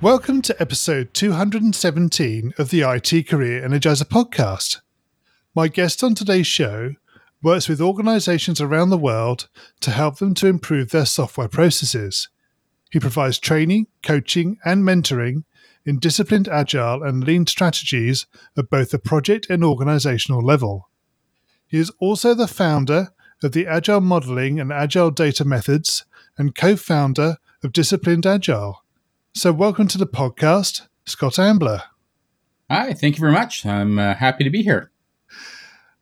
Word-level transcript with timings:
Welcome 0.00 0.42
to 0.42 0.54
episode 0.62 1.12
217 1.12 2.54
of 2.56 2.70
the 2.70 2.82
IT 2.82 3.26
Career 3.26 3.68
Energizer 3.68 4.04
podcast. 4.04 4.80
My 5.56 5.66
guest 5.66 6.04
on 6.04 6.14
today's 6.14 6.46
show 6.46 6.92
works 7.42 7.68
with 7.68 7.80
organizations 7.80 8.60
around 8.60 8.90
the 8.90 8.96
world 8.96 9.48
to 9.80 9.90
help 9.90 10.18
them 10.18 10.34
to 10.34 10.46
improve 10.46 10.92
their 10.92 11.04
software 11.04 11.48
processes. 11.48 12.28
He 12.92 13.00
provides 13.00 13.40
training, 13.40 13.88
coaching, 14.04 14.58
and 14.64 14.84
mentoring 14.84 15.42
in 15.84 15.98
disciplined 15.98 16.46
agile 16.46 17.02
and 17.02 17.24
lean 17.24 17.48
strategies 17.48 18.26
at 18.56 18.70
both 18.70 18.92
the 18.92 19.00
project 19.00 19.50
and 19.50 19.64
organizational 19.64 20.44
level. 20.44 20.88
He 21.66 21.78
is 21.78 21.90
also 21.98 22.34
the 22.34 22.46
founder 22.46 23.08
of 23.42 23.50
the 23.50 23.66
Agile 23.66 24.00
Modeling 24.00 24.60
and 24.60 24.72
Agile 24.72 25.10
Data 25.10 25.44
Methods 25.44 26.04
and 26.36 26.54
co 26.54 26.76
founder 26.76 27.38
of 27.64 27.72
Disciplined 27.72 28.26
Agile. 28.26 28.84
So, 29.34 29.52
welcome 29.52 29.86
to 29.88 29.98
the 29.98 30.06
podcast, 30.06 30.88
Scott 31.04 31.38
Ambler. 31.38 31.82
Hi, 32.70 32.92
thank 32.92 33.16
you 33.16 33.20
very 33.20 33.32
much. 33.32 33.64
I'm 33.64 33.98
uh, 33.98 34.14
happy 34.14 34.42
to 34.42 34.50
be 34.50 34.62
here. 34.62 34.90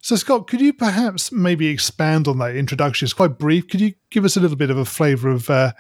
So, 0.01 0.17
Scott, 0.17 0.47
could 0.47 0.61
you 0.61 0.73
perhaps 0.73 1.31
maybe 1.33 1.67
expand 1.67 2.29
on 2.29 2.39
that 2.39 2.57
introduction? 2.57 3.05
It's 3.05 3.13
quite 3.13 3.37
brief. 3.37 3.69
Could 3.69 3.81
you 3.83 3.95
give 4.11 4.25
us 4.25 4.37
a 4.37 4.41
little 4.41 4.57
bit 4.57 4.71
of 4.71 4.79
a 4.79 4.87
flavor 4.87 5.29
of 5.29 5.51
uh, 5.51 5.73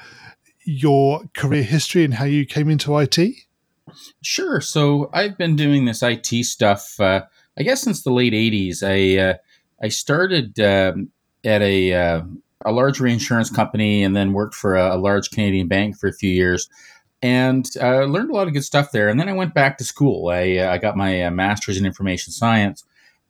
your 0.64 1.22
career 1.34 1.62
history 1.62 2.04
and 2.04 2.14
how 2.14 2.24
you 2.24 2.44
came 2.44 2.68
into 2.68 2.98
IT? 2.98 3.18
Sure. 4.22 4.60
So, 4.60 5.08
I've 5.14 5.38
been 5.38 5.56
doing 5.56 5.86
this 5.86 6.02
IT 6.02 6.26
stuff, 6.44 7.00
uh, 7.00 7.22
I 7.56 7.62
guess, 7.62 7.80
since 7.80 8.02
the 8.02 8.12
late 8.12 8.34
80s. 8.34 8.82
I, 8.82 9.30
uh, 9.30 9.34
I 9.82 9.88
started 9.88 10.60
um, 10.60 11.10
at 11.42 11.62
a, 11.62 11.94
uh, 11.94 12.22
a 12.66 12.72
large 12.72 13.00
reinsurance 13.00 13.48
company 13.48 14.02
and 14.02 14.14
then 14.14 14.34
worked 14.34 14.54
for 14.54 14.76
a, 14.76 14.96
a 14.96 14.98
large 14.98 15.30
Canadian 15.30 15.68
bank 15.68 15.96
for 15.96 16.08
a 16.08 16.12
few 16.12 16.30
years 16.30 16.68
and 17.22 17.66
uh, 17.80 18.04
learned 18.04 18.30
a 18.30 18.34
lot 18.34 18.46
of 18.46 18.52
good 18.52 18.64
stuff 18.64 18.92
there. 18.92 19.08
And 19.08 19.18
then 19.18 19.28
I 19.28 19.32
went 19.32 19.54
back 19.54 19.78
to 19.78 19.84
school. 19.84 20.28
I, 20.28 20.58
uh, 20.58 20.72
I 20.72 20.78
got 20.78 20.96
my 20.96 21.22
uh, 21.22 21.30
master's 21.30 21.78
in 21.78 21.86
information 21.86 22.32
science 22.32 22.84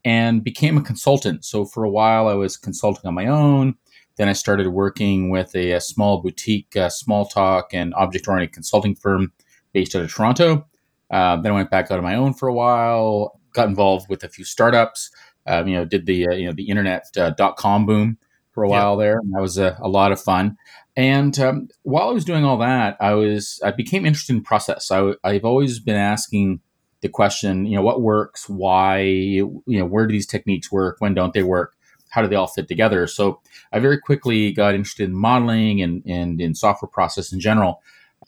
and 0.04 0.44
became 0.44 0.76
a 0.76 0.82
consultant. 0.82 1.44
So 1.44 1.64
for 1.64 1.84
a 1.84 1.90
while, 1.90 2.28
I 2.28 2.34
was 2.34 2.56
consulting 2.56 3.06
on 3.06 3.14
my 3.14 3.26
own. 3.26 3.76
Then 4.16 4.28
I 4.28 4.32
started 4.32 4.68
working 4.68 5.30
with 5.30 5.54
a, 5.54 5.72
a 5.72 5.80
small 5.80 6.22
boutique, 6.22 6.74
uh, 6.76 6.88
Smalltalk 6.88 7.64
and 7.72 7.94
object 7.94 8.28
oriented 8.28 8.54
consulting 8.54 8.94
firm 8.94 9.32
based 9.72 9.94
out 9.94 10.02
of 10.02 10.10
Toronto. 10.10 10.66
Uh, 11.10 11.36
then 11.36 11.52
I 11.52 11.54
went 11.54 11.70
back 11.70 11.90
out 11.90 11.98
on 11.98 12.04
my 12.04 12.16
own 12.16 12.34
for 12.34 12.48
a 12.48 12.54
while. 12.54 13.38
Got 13.52 13.68
involved 13.68 14.08
with 14.08 14.24
a 14.24 14.28
few 14.28 14.44
startups. 14.44 15.10
Um, 15.46 15.68
you 15.68 15.76
know, 15.76 15.84
did 15.84 16.06
the 16.06 16.28
uh, 16.28 16.32
you 16.32 16.46
know 16.46 16.52
the 16.52 16.68
internet 16.68 17.06
dot 17.14 17.56
com 17.56 17.86
boom 17.86 18.18
for 18.52 18.64
a 18.64 18.68
while 18.68 18.96
there. 18.96 19.18
And 19.18 19.32
that 19.34 19.40
was 19.40 19.58
a, 19.58 19.76
a 19.80 19.88
lot 19.88 20.12
of 20.12 20.20
fun. 20.20 20.56
And 20.96 21.38
um, 21.38 21.68
while 21.82 22.08
I 22.08 22.12
was 22.12 22.24
doing 22.24 22.44
all 22.44 22.56
that, 22.58 22.96
I 23.00 23.12
was 23.14 23.60
I 23.62 23.70
became 23.70 24.06
interested 24.06 24.34
in 24.34 24.42
process. 24.42 24.90
I, 24.90 25.12
I've 25.22 25.44
always 25.44 25.78
been 25.78 25.96
asking 25.96 26.60
the 27.02 27.08
question, 27.10 27.66
you 27.66 27.76
know, 27.76 27.82
what 27.82 28.00
works, 28.00 28.48
why, 28.48 29.00
you 29.00 29.62
know, 29.66 29.84
where 29.84 30.06
do 30.06 30.12
these 30.12 30.26
techniques 30.26 30.72
work, 30.72 30.96
when 30.98 31.12
don't 31.12 31.34
they 31.34 31.42
work, 31.42 31.76
how 32.08 32.22
do 32.22 32.28
they 32.28 32.36
all 32.36 32.46
fit 32.46 32.66
together? 32.66 33.06
So 33.06 33.40
I 33.72 33.78
very 33.78 33.98
quickly 33.98 34.52
got 34.52 34.74
interested 34.74 35.08
in 35.08 35.14
modeling 35.14 35.82
and 35.82 36.02
and 36.06 36.40
in 36.40 36.54
software 36.54 36.88
process 36.88 37.30
in 37.30 37.40
general. 37.40 37.82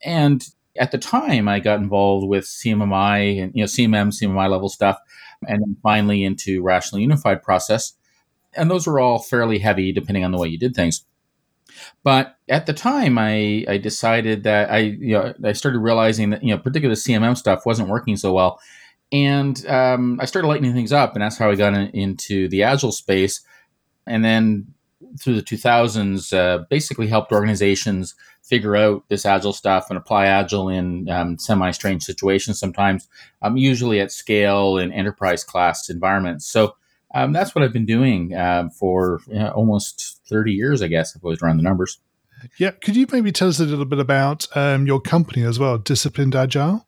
And 0.05 0.47
at 0.79 0.93
the 0.93 0.99
time, 0.99 1.49
I 1.49 1.61
got 1.61 1.81
involved 1.81 2.27
with 2.27 2.45
CMMI 2.45 3.43
and 3.43 3.53
you 3.55 3.62
know 3.62 3.67
CMM, 3.67 4.09
CMMI 4.12 4.50
level 4.50 4.69
stuff, 4.69 4.99
and 5.47 5.62
then 5.62 5.77
finally 5.83 6.23
into 6.23 6.62
rational 6.62 7.00
unified 7.00 7.43
process. 7.43 7.95
And 8.55 8.71
those 8.71 8.87
were 8.87 9.00
all 9.00 9.19
fairly 9.19 9.59
heavy, 9.59 9.93
depending 9.93 10.25
on 10.25 10.33
the 10.33 10.39
way 10.39 10.49
you 10.49 10.59
did 10.59 10.75
things. 10.75 11.05
But 12.03 12.37
at 12.49 12.66
the 12.66 12.72
time, 12.72 13.19
I, 13.19 13.65
I 13.69 13.78
decided 13.78 14.44
that 14.44 14.71
I 14.71 14.78
you 14.78 15.15
know 15.15 15.34
I 15.44 15.53
started 15.53 15.78
realizing 15.81 16.31
that 16.31 16.43
you 16.43 16.55
know 16.55 16.59
particularly 16.59 16.94
the 16.94 17.12
CMM 17.12 17.37
stuff 17.37 17.66
wasn't 17.66 17.89
working 17.89 18.16
so 18.16 18.33
well, 18.33 18.61
and 19.12 19.65
um, 19.66 20.19
I 20.21 20.25
started 20.25 20.49
lightening 20.49 20.75
things 20.75 20.93
up, 20.93 21.15
and 21.15 21.22
that's 21.22 21.38
how 21.38 21.50
I 21.50 21.55
got 21.55 21.75
in, 21.75 21.88
into 21.91 22.49
the 22.49 22.62
agile 22.62 22.93
space, 22.93 23.41
and 24.06 24.25
then 24.25 24.75
through 25.19 25.37
the 25.37 25.43
2000s, 25.43 26.37
uh, 26.37 26.65
basically 26.69 27.06
helped 27.06 27.33
organizations 27.33 28.15
figure 28.43 28.77
out 28.77 29.05
this 29.09 29.27
agile 29.27 29.53
stuff 29.53 29.91
and 29.91 29.99
apply 29.99 30.27
agile 30.27 30.69
in 30.69 31.09
um, 31.09 31.38
semi-strange 31.38 32.03
situations 32.03 32.59
sometimes, 32.59 33.06
um, 33.43 33.56
usually 33.56 34.00
at 34.00 34.11
scale 34.11 34.78
in 34.78 34.93
enterprise 34.93 35.44
class 35.44 35.88
environments. 35.88 36.47
So 36.47 36.75
um, 37.15 37.33
that's 37.33 37.55
what 37.55 37.65
I've 37.65 37.73
been 37.73 37.87
doing 37.87 38.35
uh, 38.35 38.69
for 38.71 39.21
you 39.29 39.39
know, 39.39 39.49
almost 39.51 40.21
30 40.29 40.53
years, 40.53 40.83
I 40.83 40.89
guess, 40.89 41.17
if 41.17 41.25
I 41.25 41.29
was 41.29 41.43
around 41.43 41.57
the 41.57 41.63
numbers. 41.63 42.01
Yeah. 42.57 42.73
Could 42.73 42.97
you 42.97 43.07
maybe 43.11 43.33
tell 43.33 43.49
us 43.49 43.61
a 43.61 43.65
little 43.65 43.85
bit 43.85 43.99
about 43.99 44.47
um, 44.57 44.87
your 44.87 45.01
company 45.01 45.43
as 45.43 45.59
well, 45.59 45.79
Disciplined 45.79 46.35
Agile? 46.37 46.87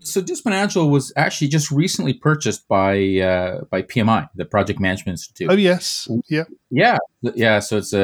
So 0.00 0.20
Disciplined 0.20 0.56
Agile 0.56 0.90
was 0.90 1.12
actually 1.16 1.48
just 1.48 1.70
recently 1.70 2.14
purchased 2.14 2.66
by 2.68 3.18
uh, 3.18 3.64
by 3.70 3.82
PMI, 3.82 4.28
the 4.34 4.44
Project 4.44 4.80
Management 4.80 5.14
Institute. 5.14 5.48
Oh 5.50 5.54
yes, 5.54 6.08
yeah, 6.28 6.44
yeah, 6.70 6.98
yeah. 7.22 7.58
So 7.60 7.78
it's 7.78 7.92
a, 7.92 8.00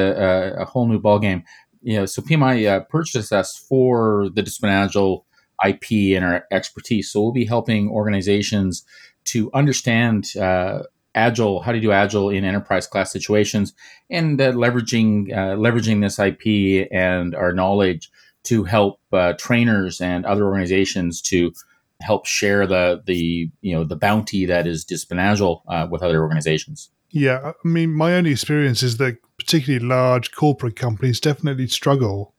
a, 0.57 0.61
a 0.61 0.65
whole 0.65 0.87
new 0.87 0.99
ballgame. 0.99 1.43
You 1.83 1.97
know, 1.97 2.05
so 2.05 2.21
PMI 2.21 2.67
uh, 2.67 2.79
purchased 2.85 3.33
us 3.33 3.57
for 3.57 4.29
the 4.33 4.41
Disciplined 4.41 4.75
Agile 4.75 5.25
IP 5.63 6.15
and 6.15 6.25
our 6.25 6.45
expertise. 6.51 7.11
So 7.11 7.21
we'll 7.21 7.31
be 7.31 7.45
helping 7.45 7.89
organizations 7.89 8.83
to 9.25 9.51
understand 9.53 10.35
uh, 10.37 10.83
agile, 11.15 11.61
how 11.61 11.71
to 11.71 11.79
do 11.79 11.91
agile 11.91 12.29
in 12.29 12.43
enterprise 12.43 12.87
class 12.87 13.11
situations, 13.11 13.73
and 14.09 14.39
uh, 14.39 14.51
leveraging 14.51 15.31
uh, 15.31 15.55
leveraging 15.55 16.01
this 16.01 16.19
IP 16.19 16.87
and 16.91 17.35
our 17.35 17.53
knowledge 17.53 18.11
to 18.43 18.63
help 18.63 18.99
uh, 19.13 19.33
trainers 19.33 20.01
and 20.01 20.25
other 20.25 20.45
organizations 20.45 21.21
to 21.21 21.53
help 22.01 22.25
share 22.25 22.65
the 22.65 23.01
the 23.05 23.49
you 23.61 23.75
know 23.75 23.83
the 23.83 23.95
bounty 23.95 24.45
that 24.45 24.67
is 24.67 24.83
Disciplined 24.83 25.21
Agile 25.21 25.63
uh, 25.67 25.87
with 25.89 26.01
other 26.01 26.21
organizations. 26.21 26.89
Yeah, 27.09 27.51
I 27.63 27.67
mean, 27.67 27.93
my 27.93 28.13
only 28.13 28.31
experience 28.31 28.83
is 28.83 28.97
that 28.97 29.17
particularly 29.37 29.85
large 29.85 30.31
corporate 30.31 30.77
companies 30.77 31.19
definitely 31.19 31.67
struggle 31.67 32.33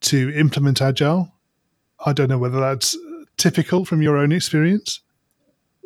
to 0.00 0.30
implement 0.34 0.82
agile. 0.82 1.32
I 2.04 2.12
don't 2.12 2.28
know 2.28 2.38
whether 2.38 2.58
that's 2.58 2.96
typical 3.36 3.84
from 3.84 4.02
your 4.02 4.16
own 4.16 4.32
experience. 4.32 5.00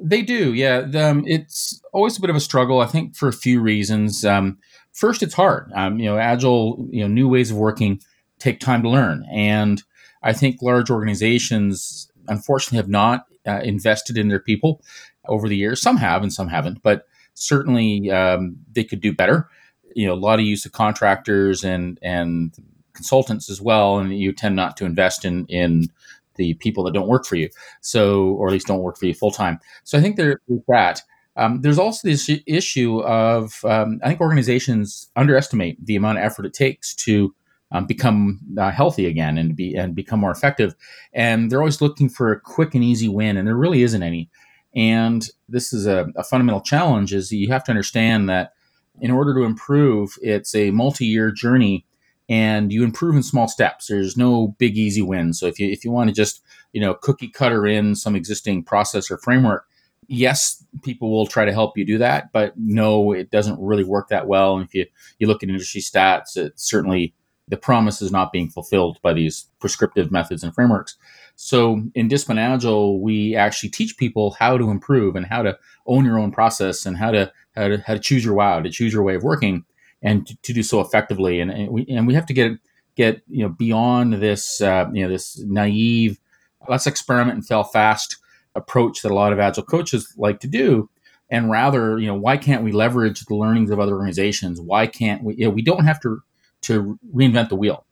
They 0.00 0.22
do, 0.22 0.53
yeah. 0.53 0.87
Um, 0.94 1.25
it's 1.27 1.81
always 1.93 2.19
a 2.19 2.21
bit 2.21 2.31
of 2.31 2.37
a 2.37 2.41
struggle, 2.41 2.81
I 2.81 2.87
think, 2.87 3.16
for 3.16 3.28
a 3.28 3.32
few 3.32 3.60
reasons. 3.60 4.25
Um, 4.25 4.59
first, 4.93 5.22
it's 5.22 5.34
hard. 5.34 5.71
Um, 5.75 5.99
you 5.99 6.06
know, 6.06 6.19
agile, 6.19 6.87
you 6.91 7.03
know, 7.03 7.09
new 7.09 7.28
ways 7.28 7.50
of 7.50 7.56
working 7.56 8.00
take 8.38 8.60
time 8.60 8.82
to 8.82 8.91
learn, 8.91 9.25
and 9.32 9.82
I 10.22 10.32
think 10.32 10.60
large 10.60 10.91
organizations, 10.91 12.10
unfortunately, 12.28 12.78
have 12.78 12.88
not 12.88 13.27
uh, 13.47 13.60
invested 13.62 14.19
in 14.19 14.28
their 14.28 14.41
people 14.41 14.82
over 15.28 15.49
the 15.49 15.56
years. 15.56 15.81
Some 15.81 15.97
have, 15.99 16.22
and 16.22 16.32
some 16.32 16.49
haven't, 16.49 16.82
but 16.82 17.06
certainly 17.34 18.11
um, 18.11 18.56
they 18.72 18.84
could 18.84 19.00
do 19.00 19.12
better. 19.12 19.49
You 19.94 20.09
know, 20.09 20.15
a 20.15 20.16
lot 20.16 20.41
of 20.41 20.44
use 20.44 20.66
of 20.66 20.72
contractors 20.72 21.62
and 21.65 21.99
and 22.03 22.53
consultants 22.94 23.49
as 23.49 23.61
well, 23.61 23.99
and 23.99 24.16
you 24.19 24.32
tend 24.32 24.56
not 24.56 24.76
to 24.78 24.84
invest 24.84 25.25
in 25.25 25.47
in 25.47 25.88
the 26.37 26.55
people 26.55 26.85
that 26.85 26.95
don't 26.95 27.09
work 27.09 27.27
for 27.27 27.37
you. 27.37 27.49
So, 27.81 28.31
or 28.35 28.49
at 28.49 28.53
least 28.53 28.67
don't 28.67 28.83
work 28.83 28.99
for 28.99 29.07
you 29.07 29.15
full 29.15 29.31
time. 29.31 29.59
So 29.85 29.99
I 29.99 30.01
think 30.01 30.17
there's 30.17 30.37
that. 30.69 31.03
Um, 31.37 31.63
there's 31.63 31.79
also 31.79 32.07
this 32.07 32.31
issue 32.47 33.01
of 33.01 33.65
um, 33.65 34.01
I 34.03 34.09
think 34.09 34.21
organizations 34.21 35.11
underestimate 35.17 35.85
the 35.85 35.97
amount 35.97 36.19
of 36.19 36.25
effort 36.25 36.47
it 36.47 36.55
takes 36.55 36.95
to 36.97 37.35
um, 37.73 37.87
become 37.87 38.39
uh, 38.57 38.71
healthy 38.71 39.07
again 39.07 39.37
and 39.37 39.57
be 39.57 39.75
and 39.75 39.95
become 39.97 40.21
more 40.21 40.31
effective, 40.31 40.77
and 41.13 41.51
they're 41.51 41.59
always 41.59 41.81
looking 41.81 42.09
for 42.09 42.31
a 42.31 42.41
quick 42.41 42.75
and 42.75 42.85
easy 42.85 43.09
win, 43.09 43.37
and 43.37 43.49
there 43.49 43.57
really 43.57 43.83
isn't 43.83 44.03
any. 44.03 44.31
And 44.77 45.29
this 45.49 45.73
is 45.73 45.87
a, 45.87 46.07
a 46.17 46.23
fundamental 46.23 46.61
challenge: 46.61 47.13
is 47.13 47.33
you 47.33 47.49
have 47.49 47.65
to 47.65 47.73
understand 47.73 48.29
that 48.29 48.53
in 49.01 49.11
order 49.11 49.35
to 49.35 49.43
improve, 49.43 50.17
it's 50.23 50.55
a 50.55 50.71
multi-year 50.71 51.33
journey 51.33 51.85
and 52.29 52.73
you 52.73 52.85
improve 52.85 53.17
in 53.17 53.23
small 53.23 53.49
steps. 53.49 53.87
There's 53.87 54.17
no 54.17 54.49
big 54.59 54.76
easy 54.76 55.03
win. 55.03 55.32
So 55.35 55.47
if 55.47 55.59
you 55.59 55.69
if 55.71 55.85
you 55.85 55.91
want 55.91 56.09
to 56.09 56.15
just 56.15 56.43
you 56.73 56.81
know 56.81 56.94
cookie 56.94 57.29
cutter 57.29 57.67
in 57.67 57.94
some 57.94 58.17
existing 58.17 58.65
process 58.65 59.11
or 59.11 59.19
framework, 59.19 59.67
yes, 60.09 60.65
people 60.82 61.11
will 61.11 61.26
try 61.26 61.44
to 61.44 61.53
help 61.53 61.76
you 61.76 61.85
do 61.85 61.99
that, 61.99 62.32
but 62.32 62.55
no, 62.56 63.12
it 63.12 63.31
doesn't 63.31 63.61
really 63.61 63.85
work 63.85 64.09
that 64.09 64.26
well. 64.26 64.56
And 64.56 64.67
if 64.67 64.75
you 64.75 64.87
you 65.19 65.26
look 65.26 65.43
at 65.43 65.49
industry 65.49 65.81
stats, 65.81 66.37
it 66.37 66.53
certainly 66.56 67.15
the 67.49 67.56
promise 67.56 68.00
is 68.00 68.11
not 68.11 68.32
being 68.32 68.49
fulfilled 68.49 68.99
by 69.03 69.12
these 69.12 69.50
prescriptive 69.61 70.11
methods 70.11 70.43
and 70.43 70.55
frameworks. 70.55 70.97
So 71.37 71.82
in 71.94 72.09
Discipline 72.09 72.38
Agile, 72.38 73.03
we 73.03 73.37
actually 73.37 73.69
teach 73.69 73.99
people 73.99 74.37
how 74.38 74.56
to 74.56 74.71
improve 74.71 75.15
and 75.15 75.26
how 75.26 75.43
to 75.43 75.59
own 75.87 76.05
your 76.05 76.19
own 76.19 76.31
process 76.31 76.87
and 76.87 76.97
how 76.97 77.11
to 77.11 77.31
how 77.55 77.69
to, 77.69 77.79
how 77.87 77.94
to 77.94 78.00
choose 78.00 78.25
your 78.25 78.35
wow, 78.35 78.61
to 78.61 78.71
choose 78.71 78.93
your 78.93 79.03
way 79.03 79.15
of 79.15 79.23
working, 79.23 79.65
and 80.05 80.27
to, 80.27 80.37
to 80.43 80.53
do 80.53 80.62
so 80.62 80.81
effectively. 80.81 81.41
And, 81.41 81.51
and, 81.51 81.69
we 81.69 81.87
and 81.89 82.06
we 82.06 82.15
have 82.15 82.27
to 82.27 82.35
get 82.35 82.53
get 82.95 83.23
you 83.29 83.43
know 83.43 83.49
beyond 83.49 84.15
this 84.15 84.61
uh, 84.61 84.89
you 84.93 85.03
know 85.03 85.09
this 85.09 85.41
naive 85.41 86.21
let's 86.69 86.87
experiment 86.87 87.35
and 87.35 87.47
fail 87.47 87.65
fast 87.65 88.19
approach 88.55 89.03
that 89.03 89.11
a 89.11 89.15
lot 89.15 89.33
of 89.33 89.41
agile 89.41 89.65
coaches 89.65 90.15
like 90.17 90.39
to 90.41 90.47
do. 90.47 90.89
And 91.31 91.51
rather 91.51 91.99
you 91.99 92.06
know 92.06 92.15
why 92.15 92.37
can't 92.37 92.62
we 92.62 92.71
leverage 92.71 93.25
the 93.25 93.35
learnings 93.35 93.71
of 93.71 93.81
other 93.81 93.95
organizations? 93.95 94.61
Why 94.61 94.87
can't 94.87 95.25
we 95.25 95.35
you 95.37 95.47
know, 95.47 95.51
we 95.51 95.62
don't 95.62 95.87
have 95.87 96.01
to 96.03 96.23
to 96.62 96.99
reinvent 97.12 97.49
the 97.49 97.57
wheel. 97.57 97.85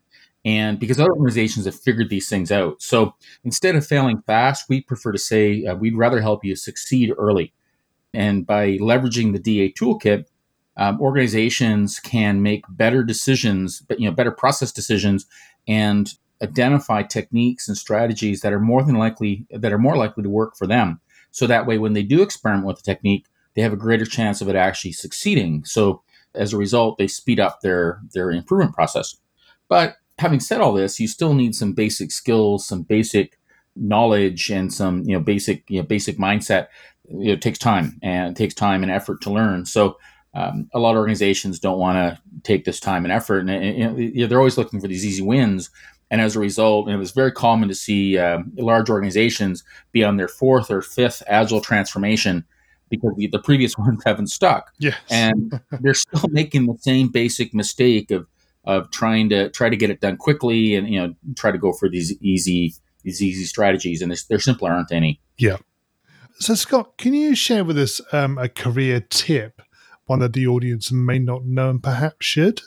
And 0.45 0.81
because 0.81 0.99
other 0.99 1.13
organizations 1.13 1.67
have 1.67 1.79
figured 1.79 2.11
these 2.11 2.29
things 2.29 2.51
out. 2.51 2.83
So 2.83 3.15
instead 3.45 3.75
of 3.75 3.87
failing 3.87 4.23
fast 4.23 4.69
we 4.69 4.83
prefer 4.83 5.13
to 5.13 5.19
say 5.19 5.65
uh, 5.65 5.75
we'd 5.75 5.97
rather 5.97 6.21
help 6.21 6.45
you 6.45 6.57
succeed 6.57 7.13
early. 7.17 7.53
And 8.15 8.47
by 8.47 8.77
leveraging 8.77 9.33
the 9.33 9.39
DA 9.39 9.73
toolkit 9.73 10.27
um, 10.77 11.01
organizations 11.01 12.01
can 12.01 12.43
make 12.43 12.65
better 12.69 13.03
decisions, 13.03 13.81
but 13.81 14.01
you 14.01 14.09
know, 14.09 14.15
better 14.15 14.31
process 14.31 14.73
decisions, 14.73 15.27
and 15.69 16.15
identify 16.43 17.03
techniques 17.03 17.69
and 17.69 17.77
strategies 17.77 18.41
that 18.41 18.53
are 18.53 18.61
more 18.61 18.83
than 18.83 18.97
likely 18.97 19.47
that 19.51 19.73
are 19.73 19.79
more 19.79 19.97
likely 19.97 20.23
to 20.23 20.31
work 20.31 20.57
for 20.57 20.67
them. 20.67 21.01
So 21.31 21.47
that 21.47 21.67
way, 21.67 21.79
when 21.79 21.93
they 21.93 22.03
do 22.03 22.23
experiment 22.23 22.67
with 22.67 22.77
the 22.79 22.83
technique, 22.83 23.27
they 23.55 23.63
have 23.63 23.73
a 23.73 23.77
greater 23.77 24.07
chance 24.07 24.41
of 24.41 24.49
it 24.49 24.57
actually 24.57 24.93
succeeding. 24.93 25.65
So 25.65 26.03
as 26.35 26.53
a 26.53 26.59
result, 26.59 26.99
they 26.99 27.07
speed 27.07 27.39
up 27.39 27.61
their 27.61 28.01
their 28.15 28.31
improvement 28.31 28.75
process. 28.75 29.17
But 29.69 29.97
having 30.19 30.41
said 30.41 30.61
all 30.61 30.73
this, 30.73 31.01
you 31.01 31.09
still 31.09 31.35
need 31.35 31.55
some 31.55 31.73
basic 31.73 32.11
skills, 32.11 32.67
some 32.67 32.83
basic 32.83 33.39
knowledge, 33.77 34.51
and 34.51 34.73
some 34.73 35.03
you 35.05 35.13
know 35.13 35.21
basic 35.23 35.69
you 35.69 35.81
know 35.81 35.87
basic 35.87 36.19
mindset. 36.19 36.69
It 37.05 37.43
takes 37.43 37.59
time 37.59 37.99
and 38.03 38.31
it 38.31 38.37
takes 38.37 38.55
time 38.55 38.83
and 38.83 38.91
effort 38.91 39.21
to 39.23 39.31
learn. 39.31 39.67
So 39.67 39.99
um, 40.35 40.69
a 40.73 40.79
lot 40.79 40.93
of 40.93 40.99
organizations 40.99 41.59
don't 41.59 41.79
want 41.79 41.97
to 41.97 42.21
take 42.43 42.65
this 42.65 42.81
time 42.81 43.05
and 43.05 43.13
effort, 43.13 43.41
and, 43.41 43.51
and, 43.51 43.99
and, 43.99 44.31
they're 44.31 44.39
always 44.39 44.59
looking 44.59 44.81
for 44.81 44.89
these 44.89 45.05
easy 45.05 45.23
wins. 45.23 45.71
And 46.11 46.21
as 46.21 46.37
a 46.37 46.41
result, 46.41 46.89
it 46.89 46.97
was 46.97 47.13
very 47.13 47.33
common 47.33 47.69
to 47.69 47.75
see 47.75 48.19
um, 48.19 48.53
large 48.57 48.91
organizations 48.91 49.65
be 49.93 50.05
on 50.05 50.19
their 50.19 50.29
fourth 50.29 50.71
or 50.71 50.83
fifth 50.83 51.23
agile 51.27 51.61
transformation 51.61 52.45
because 52.91 53.15
the, 53.17 53.29
the 53.29 53.39
previous 53.39 53.79
ones 53.79 54.03
haven't 54.05 54.29
stuck. 54.29 54.73
Yes. 54.79 54.97
and 55.11 55.61
they're 55.81 55.95
still 55.95 56.29
making 56.31 56.67
the 56.67 56.77
same 56.79 57.09
basic 57.09 57.55
mistake 57.55 58.11
of 58.11 58.27
of 58.65 58.89
trying 58.93 59.29
to 59.29 59.51
try 59.51 59.69
to 59.69 59.77
get 59.77 59.91
it 59.91 60.01
done 60.01 60.17
quickly 60.17 60.77
and 60.77 60.89
you 60.89 61.01
know 61.01 61.13
try 61.35 61.51
to 61.51 61.59
go 61.59 61.73
for 61.73 61.89
these 61.89 62.17
easy 62.23 62.75
these 63.03 63.23
easy 63.23 63.45
strategies, 63.45 64.03
and 64.03 64.17
there 64.29 64.39
simply 64.39 64.69
aren't 64.69 64.93
any. 64.93 65.21
Yeah. 65.37 65.57
So 66.39 66.55
Scott, 66.55 66.97
can 66.99 67.15
you 67.15 67.35
share 67.35 67.65
with 67.65 67.79
us 67.79 68.01
um, 68.13 68.39
a 68.39 68.49
career 68.49 69.01
tip 69.01 69.62
one 70.07 70.21
that 70.21 70.33
the 70.33 70.47
audience 70.47 70.93
may 70.93 71.19
not 71.19 71.45
know 71.45 71.71
and 71.71 71.83
perhaps 71.83 72.27
should? 72.27 72.61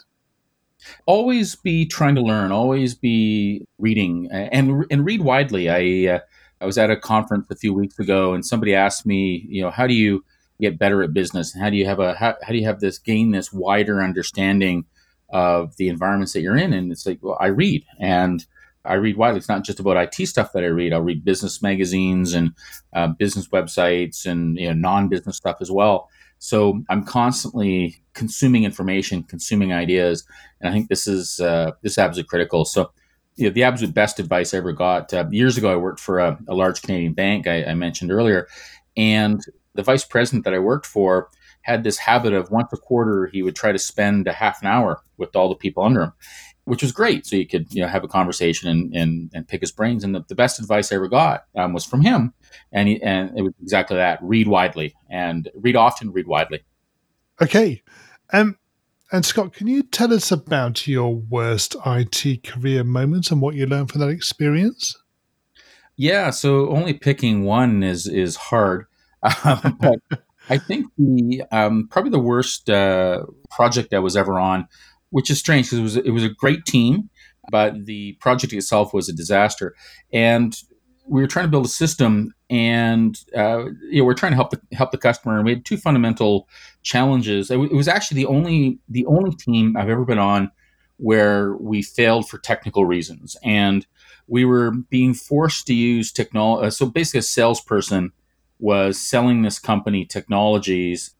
Always 1.05 1.55
be 1.55 1.85
trying 1.85 2.15
to 2.15 2.21
learn. 2.21 2.51
Always 2.51 2.93
be 2.93 3.65
reading 3.79 4.29
and 4.31 4.85
and 4.91 5.05
read 5.05 5.21
widely. 5.21 5.69
I 5.69 6.15
uh, 6.15 6.19
I 6.61 6.65
was 6.65 6.77
at 6.77 6.91
a 6.91 6.97
conference 6.97 7.47
a 7.49 7.55
few 7.55 7.73
weeks 7.73 7.97
ago, 7.99 8.33
and 8.33 8.45
somebody 8.45 8.75
asked 8.75 9.05
me, 9.05 9.45
you 9.49 9.61
know, 9.61 9.71
how 9.71 9.87
do 9.87 9.93
you 9.93 10.23
get 10.61 10.79
better 10.79 11.03
at 11.03 11.13
business? 11.13 11.53
And 11.53 11.63
how 11.63 11.69
do 11.69 11.75
you 11.75 11.85
have 11.85 11.99
a 11.99 12.13
how, 12.13 12.35
how 12.41 12.51
do 12.51 12.57
you 12.57 12.65
have 12.65 12.79
this 12.79 12.97
gain 12.97 13.31
this 13.31 13.51
wider 13.51 14.01
understanding 14.01 14.85
of 15.29 15.75
the 15.77 15.89
environments 15.89 16.33
that 16.33 16.41
you're 16.41 16.57
in? 16.57 16.73
And 16.73 16.91
it's 16.91 17.05
like, 17.05 17.19
well, 17.21 17.37
I 17.39 17.47
read 17.47 17.83
and 17.99 18.45
I 18.85 18.93
read 18.93 19.17
widely. 19.17 19.39
It's 19.39 19.49
not 19.49 19.63
just 19.63 19.79
about 19.79 19.97
IT 19.97 20.27
stuff 20.27 20.53
that 20.53 20.63
I 20.63 20.67
read. 20.67 20.93
I'll 20.93 21.01
read 21.01 21.25
business 21.25 21.61
magazines 21.61 22.33
and 22.33 22.53
uh, 22.93 23.07
business 23.07 23.47
websites 23.47 24.25
and 24.25 24.57
you 24.57 24.67
know 24.67 24.73
non-business 24.73 25.37
stuff 25.37 25.57
as 25.61 25.71
well. 25.71 26.09
So 26.39 26.83
I'm 26.89 27.03
constantly 27.03 27.97
consuming 28.13 28.63
information, 28.63 29.23
consuming 29.23 29.73
ideas, 29.73 30.25
and 30.61 30.69
I 30.69 30.73
think 30.73 30.89
this 30.89 31.07
is 31.07 31.39
uh, 31.39 31.71
this 31.81 31.93
is 31.93 31.97
absolutely 31.97 32.27
critical. 32.27 32.65
So, 32.65 32.91
you 33.35 33.47
know, 33.47 33.53
the 33.53 33.63
absolute 33.63 33.93
best 33.93 34.19
advice 34.19 34.53
I 34.53 34.57
ever 34.57 34.73
got 34.73 35.13
uh, 35.13 35.25
years 35.31 35.57
ago. 35.57 35.71
I 35.71 35.75
worked 35.75 35.99
for 35.99 36.19
a, 36.19 36.37
a 36.47 36.53
large 36.53 36.81
Canadian 36.81 37.13
bank 37.13 37.47
I, 37.47 37.63
I 37.63 37.73
mentioned 37.73 38.11
earlier, 38.11 38.47
and 38.95 39.41
the 39.73 39.83
vice 39.83 40.05
president 40.05 40.45
that 40.45 40.53
I 40.53 40.59
worked 40.59 40.85
for 40.85 41.29
had 41.61 41.83
this 41.83 41.97
habit 41.97 42.33
of 42.33 42.51
once 42.51 42.71
a 42.73 42.77
quarter 42.77 43.27
he 43.27 43.41
would 43.41 43.55
try 43.55 43.71
to 43.71 43.79
spend 43.79 44.27
a 44.27 44.33
half 44.33 44.61
an 44.61 44.67
hour 44.67 45.01
with 45.17 45.35
all 45.35 45.49
the 45.49 45.55
people 45.55 45.83
under 45.83 46.03
him 46.03 46.13
which 46.65 46.81
was 46.81 46.91
great. 46.91 47.25
So 47.25 47.35
you 47.35 47.47
could 47.47 47.73
you 47.73 47.81
know 47.81 47.87
have 47.87 48.03
a 48.03 48.07
conversation 48.07 48.69
and 48.69 48.93
and, 48.95 49.31
and 49.33 49.47
pick 49.47 49.61
his 49.61 49.71
brains. 49.71 50.03
And 50.03 50.13
the, 50.13 50.25
the 50.27 50.35
best 50.35 50.59
advice 50.59 50.91
I 50.91 50.95
ever 50.95 51.07
got 51.07 51.45
um, 51.55 51.73
was 51.73 51.85
from 51.85 52.01
him, 52.01 52.33
and 52.71 52.87
he, 52.87 53.01
and 53.01 53.37
it 53.37 53.41
was 53.41 53.53
exactly 53.61 53.97
that: 53.97 54.19
read 54.21 54.47
widely 54.47 54.95
and 55.09 55.49
read 55.55 55.75
often, 55.75 56.11
read 56.11 56.27
widely. 56.27 56.63
Okay, 57.41 57.81
um, 58.33 58.57
and 59.11 59.25
Scott, 59.25 59.53
can 59.53 59.67
you 59.67 59.83
tell 59.83 60.13
us 60.13 60.31
about 60.31 60.87
your 60.87 61.15
worst 61.15 61.75
IT 61.85 62.43
career 62.43 62.83
moments 62.83 63.31
and 63.31 63.41
what 63.41 63.55
you 63.55 63.65
learned 63.65 63.91
from 63.91 64.01
that 64.01 64.09
experience? 64.09 64.97
Yeah, 65.95 66.31
so 66.31 66.69
only 66.69 66.93
picking 66.93 67.43
one 67.43 67.83
is 67.83 68.07
is 68.07 68.35
hard, 68.35 68.85
um, 69.43 69.77
but 69.79 69.99
I 70.49 70.57
think 70.57 70.87
the 70.97 71.43
um, 71.51 71.87
probably 71.89 72.11
the 72.11 72.19
worst 72.19 72.69
uh, 72.69 73.23
project 73.49 73.93
I 73.93 73.99
was 73.99 74.17
ever 74.17 74.39
on 74.39 74.67
which 75.15 75.29
is 75.29 75.39
strange 75.39 75.67
because 75.67 75.79
it 75.79 75.81
was 75.81 75.95
it 75.95 76.09
was 76.09 76.25
a 76.25 76.29
great 76.29 76.65
team, 76.65 77.09
but 77.49 77.85
the 77.85 78.11
project 78.19 78.51
itself 78.51 78.93
was 78.93 79.07
a 79.07 79.13
disaster. 79.13 79.73
And 80.11 80.53
we 81.07 81.21
were 81.21 81.27
trying 81.27 81.45
to 81.45 81.49
build 81.49 81.67
a 81.67 81.69
system, 81.69 82.33
and 82.49 83.17
uh, 83.33 83.67
you 83.89 83.99
know, 83.99 84.03
we're 84.03 84.13
trying 84.13 84.33
to 84.33 84.35
help 84.35 84.49
the 84.49 84.59
help 84.73 84.91
the 84.91 84.97
customer. 84.97 85.37
And 85.37 85.45
we 85.45 85.51
had 85.53 85.63
two 85.63 85.77
fundamental 85.77 86.49
challenges. 86.81 87.49
It, 87.49 87.53
w- 87.53 87.71
it 87.71 87.75
was 87.77 87.87
actually 87.87 88.15
the 88.15 88.25
only 88.25 88.79
the 88.89 89.05
only 89.05 89.33
team 89.33 89.77
I've 89.77 89.87
ever 89.87 90.03
been 90.03 90.19
on 90.19 90.51
where 90.97 91.55
we 91.55 91.81
failed 91.81 92.27
for 92.27 92.37
technical 92.37 92.83
reasons, 92.83 93.37
and 93.41 93.87
we 94.27 94.43
were 94.43 94.71
being 94.89 95.13
forced 95.13 95.65
to 95.67 95.73
use 95.73 96.11
technology. 96.11 96.67
Uh, 96.67 96.69
so 96.69 96.87
basically, 96.87 97.19
a 97.19 97.23
salesperson 97.23 98.11
was 98.59 99.01
selling 99.01 99.43
this 99.43 99.59
company 99.59 100.03
technologies, 100.03 101.15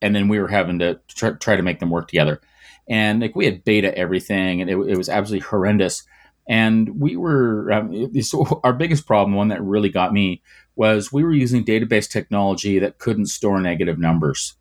and 0.00 0.14
then 0.14 0.28
we 0.28 0.38
were 0.38 0.46
having 0.46 0.78
to 0.78 1.00
try, 1.08 1.30
try 1.30 1.56
to 1.56 1.64
make 1.64 1.80
them 1.80 1.90
work 1.90 2.06
together 2.06 2.40
and 2.88 3.20
like 3.20 3.36
we 3.36 3.44
had 3.44 3.64
beta 3.64 3.96
everything, 3.96 4.60
and 4.60 4.70
it, 4.70 4.74
it 4.74 4.96
was 4.96 5.08
absolutely 5.08 5.46
horrendous. 5.46 6.02
And 6.48 7.00
we 7.00 7.16
were 7.16 7.70
um, 7.72 8.22
so 8.22 8.60
our 8.64 8.72
biggest 8.72 9.06
problem, 9.06 9.36
one 9.36 9.48
that 9.48 9.62
really 9.62 9.88
got 9.88 10.12
me, 10.12 10.42
was 10.74 11.12
we 11.12 11.22
were 11.22 11.32
using 11.32 11.64
database 11.64 12.10
technology 12.10 12.78
that 12.78 12.98
couldn't 12.98 13.26
store 13.26 13.60
negative 13.60 13.98
numbers. 13.98 14.54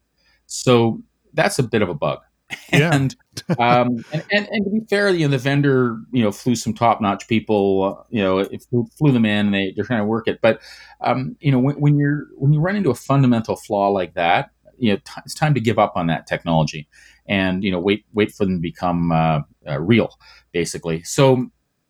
So 0.46 1.01
that's 1.34 1.60
a 1.60 1.63
bit 1.63 1.82
of 1.82 1.89
a 1.89 1.93
bug. 1.93 2.20
Yeah. 2.74 2.93
and, 2.93 3.15
um, 3.60 4.03
and, 4.12 4.25
and, 4.32 4.48
and 4.48 4.65
to 4.65 4.72
be 4.72 4.82
fair, 4.89 5.10
you 5.10 5.27
know, 5.27 5.32
the 5.32 5.38
vendor, 5.38 6.00
you 6.12 6.24
know, 6.24 6.32
flew 6.32 6.55
some 6.55 6.74
top 6.74 7.00
notch 7.00 7.27
people, 7.27 8.00
uh, 8.00 8.03
you 8.10 8.24
know, 8.24 8.43
flew, 8.70 8.88
flew, 8.98 9.12
them 9.12 9.25
in 9.25 9.48
and 9.48 9.53
they, 9.53 9.74
they're 9.75 9.86
trying 9.86 10.01
to 10.01 10.05
work 10.05 10.27
it. 10.27 10.39
But, 10.41 10.60
um, 11.01 11.36
you 11.39 11.51
know, 11.51 11.60
when, 11.60 11.79
when, 11.79 11.98
you're, 11.98 12.27
when 12.36 12.53
you 12.53 12.60
run 12.60 12.75
into 12.75 12.89
a 12.89 12.96
fundamental 12.96 13.55
flaw 13.55 13.89
like 13.89 14.15
that, 14.15 14.51
you 14.79 14.91
know, 14.91 14.98
t- 14.98 15.21
it's 15.25 15.33
time 15.33 15.53
to 15.53 15.59
give 15.59 15.79
up 15.79 15.93
on 15.95 16.07
that 16.07 16.27
technology 16.27 16.88
and 17.27 17.63
you 17.63 17.71
know 17.71 17.79
wait 17.79 18.05
wait 18.13 18.31
for 18.31 18.45
them 18.45 18.55
to 18.55 18.62
become 18.62 19.12
uh, 19.12 19.41
uh, 19.67 19.79
real, 19.79 20.17
basically. 20.51 21.03
So 21.03 21.48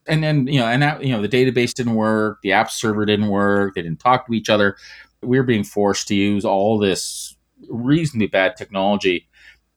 and 0.07 0.23
then 0.23 0.47
you 0.47 0.59
know 0.59 0.67
and 0.67 0.81
that, 0.83 1.03
you 1.03 1.13
know 1.13 1.21
the 1.21 1.29
database 1.29 1.73
didn't 1.73 1.95
work, 1.95 2.39
the 2.43 2.51
app 2.51 2.69
server 2.69 3.05
didn't 3.05 3.29
work, 3.29 3.75
they 3.75 3.81
didn't 3.81 3.99
talk 3.99 4.27
to 4.27 4.33
each 4.33 4.49
other. 4.49 4.75
We 5.21 5.37
were 5.37 5.43
being 5.43 5.63
forced 5.63 6.07
to 6.09 6.15
use 6.15 6.45
all 6.45 6.77
this 6.77 7.35
reasonably 7.69 8.27
bad 8.27 8.55
technology, 8.57 9.27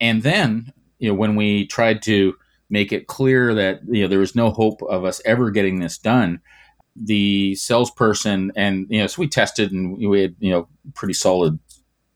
and 0.00 0.22
then 0.22 0.72
you 0.98 1.08
know 1.08 1.14
when 1.14 1.36
we 1.36 1.66
tried 1.66 2.02
to 2.02 2.34
make 2.68 2.92
it 2.92 3.06
clear 3.06 3.54
that 3.54 3.80
you 3.88 4.02
know 4.02 4.08
there 4.08 4.18
was 4.18 4.34
no 4.34 4.50
hope 4.50 4.82
of 4.82 5.04
us 5.04 5.20
ever 5.24 5.50
getting 5.50 5.80
this 5.80 5.98
done 5.98 6.40
the 6.94 7.54
salesperson 7.54 8.52
and 8.54 8.86
you 8.90 9.00
know 9.00 9.06
so 9.06 9.20
we 9.20 9.26
tested 9.26 9.72
and 9.72 9.96
we 9.96 10.20
had 10.20 10.36
you 10.40 10.50
know 10.50 10.68
pretty 10.94 11.14
solid 11.14 11.58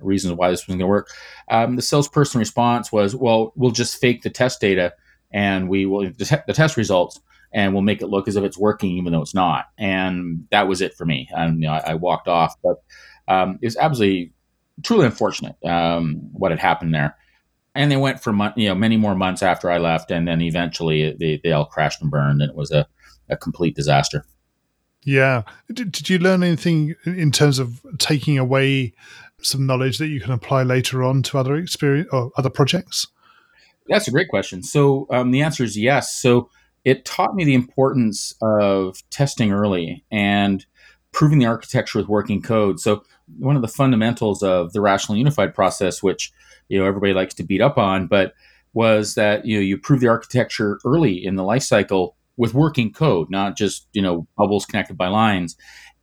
reasons 0.00 0.34
why 0.34 0.50
this 0.50 0.60
wasn't 0.60 0.80
going 0.80 0.80
to 0.80 0.86
work. 0.86 1.08
Um, 1.50 1.76
the 1.76 1.82
salesperson 1.82 2.38
response 2.38 2.92
was, 2.92 3.14
"Well, 3.14 3.52
we'll 3.56 3.70
just 3.70 4.00
fake 4.00 4.22
the 4.22 4.30
test 4.30 4.60
data 4.60 4.94
and 5.32 5.68
we 5.68 5.86
will 5.86 6.10
detect 6.10 6.46
the 6.46 6.52
test 6.52 6.76
results." 6.76 7.20
And 7.52 7.72
we'll 7.72 7.82
make 7.82 8.02
it 8.02 8.08
look 8.08 8.28
as 8.28 8.36
if 8.36 8.44
it's 8.44 8.58
working, 8.58 8.90
even 8.98 9.12
though 9.12 9.22
it's 9.22 9.34
not. 9.34 9.66
And 9.78 10.46
that 10.50 10.68
was 10.68 10.82
it 10.82 10.94
for 10.94 11.06
me. 11.06 11.28
And 11.30 11.62
you 11.62 11.68
know, 11.68 11.74
I, 11.74 11.92
I 11.92 11.94
walked 11.94 12.28
off. 12.28 12.54
But 12.62 12.82
um, 13.28 13.58
it 13.62 13.66
was 13.66 13.76
absolutely, 13.76 14.32
truly 14.82 15.06
unfortunate 15.06 15.56
um, 15.64 16.16
what 16.32 16.50
had 16.50 16.60
happened 16.60 16.92
there. 16.92 17.16
And 17.74 17.90
they 17.90 17.96
went 17.96 18.20
for 18.22 18.32
mon- 18.32 18.52
you 18.56 18.68
know 18.68 18.74
many 18.74 18.96
more 18.96 19.14
months 19.14 19.42
after 19.42 19.70
I 19.70 19.78
left, 19.78 20.10
and 20.10 20.26
then 20.26 20.42
eventually 20.42 21.16
they, 21.18 21.40
they 21.42 21.52
all 21.52 21.64
crashed 21.66 22.02
and 22.02 22.10
burned, 22.10 22.42
and 22.42 22.50
it 22.50 22.56
was 22.56 22.72
a, 22.72 22.86
a 23.30 23.36
complete 23.36 23.76
disaster. 23.76 24.24
Yeah. 25.06 25.42
Did, 25.72 25.92
did 25.92 26.10
you 26.10 26.18
learn 26.18 26.42
anything 26.42 26.96
in 27.04 27.30
terms 27.30 27.60
of 27.60 27.80
taking 27.98 28.38
away 28.38 28.92
some 29.40 29.66
knowledge 29.66 29.98
that 29.98 30.08
you 30.08 30.20
can 30.20 30.32
apply 30.32 30.62
later 30.62 31.02
on 31.02 31.22
to 31.22 31.38
other 31.38 31.56
experience 31.56 32.08
or 32.12 32.30
other 32.36 32.50
projects? 32.50 33.06
That's 33.88 34.08
a 34.08 34.10
great 34.10 34.28
question. 34.28 34.62
So 34.62 35.06
um, 35.10 35.30
the 35.30 35.42
answer 35.42 35.62
is 35.62 35.76
yes. 35.78 36.14
So 36.14 36.50
it 36.84 37.04
taught 37.04 37.34
me 37.34 37.44
the 37.44 37.54
importance 37.54 38.34
of 38.42 39.02
testing 39.10 39.52
early 39.52 40.04
and 40.10 40.64
proving 41.12 41.38
the 41.38 41.46
architecture 41.46 41.98
with 41.98 42.08
working 42.08 42.42
code. 42.42 42.80
So 42.80 43.02
one 43.38 43.56
of 43.56 43.62
the 43.62 43.68
fundamentals 43.68 44.42
of 44.42 44.72
the 44.72 44.80
rational 44.80 45.18
unified 45.18 45.54
process, 45.54 46.02
which 46.02 46.32
you 46.68 46.78
know 46.78 46.86
everybody 46.86 47.12
likes 47.12 47.34
to 47.34 47.42
beat 47.42 47.60
up 47.60 47.78
on, 47.78 48.06
but 48.06 48.34
was 48.72 49.14
that 49.14 49.46
you 49.46 49.56
know 49.56 49.62
you 49.62 49.78
prove 49.78 50.00
the 50.00 50.08
architecture 50.08 50.78
early 50.84 51.24
in 51.24 51.36
the 51.36 51.42
life 51.42 51.62
cycle 51.62 52.16
with 52.36 52.54
working 52.54 52.92
code, 52.92 53.30
not 53.30 53.56
just 53.56 53.88
you 53.92 54.02
know 54.02 54.26
bubbles 54.36 54.66
connected 54.66 54.96
by 54.96 55.08
lines, 55.08 55.56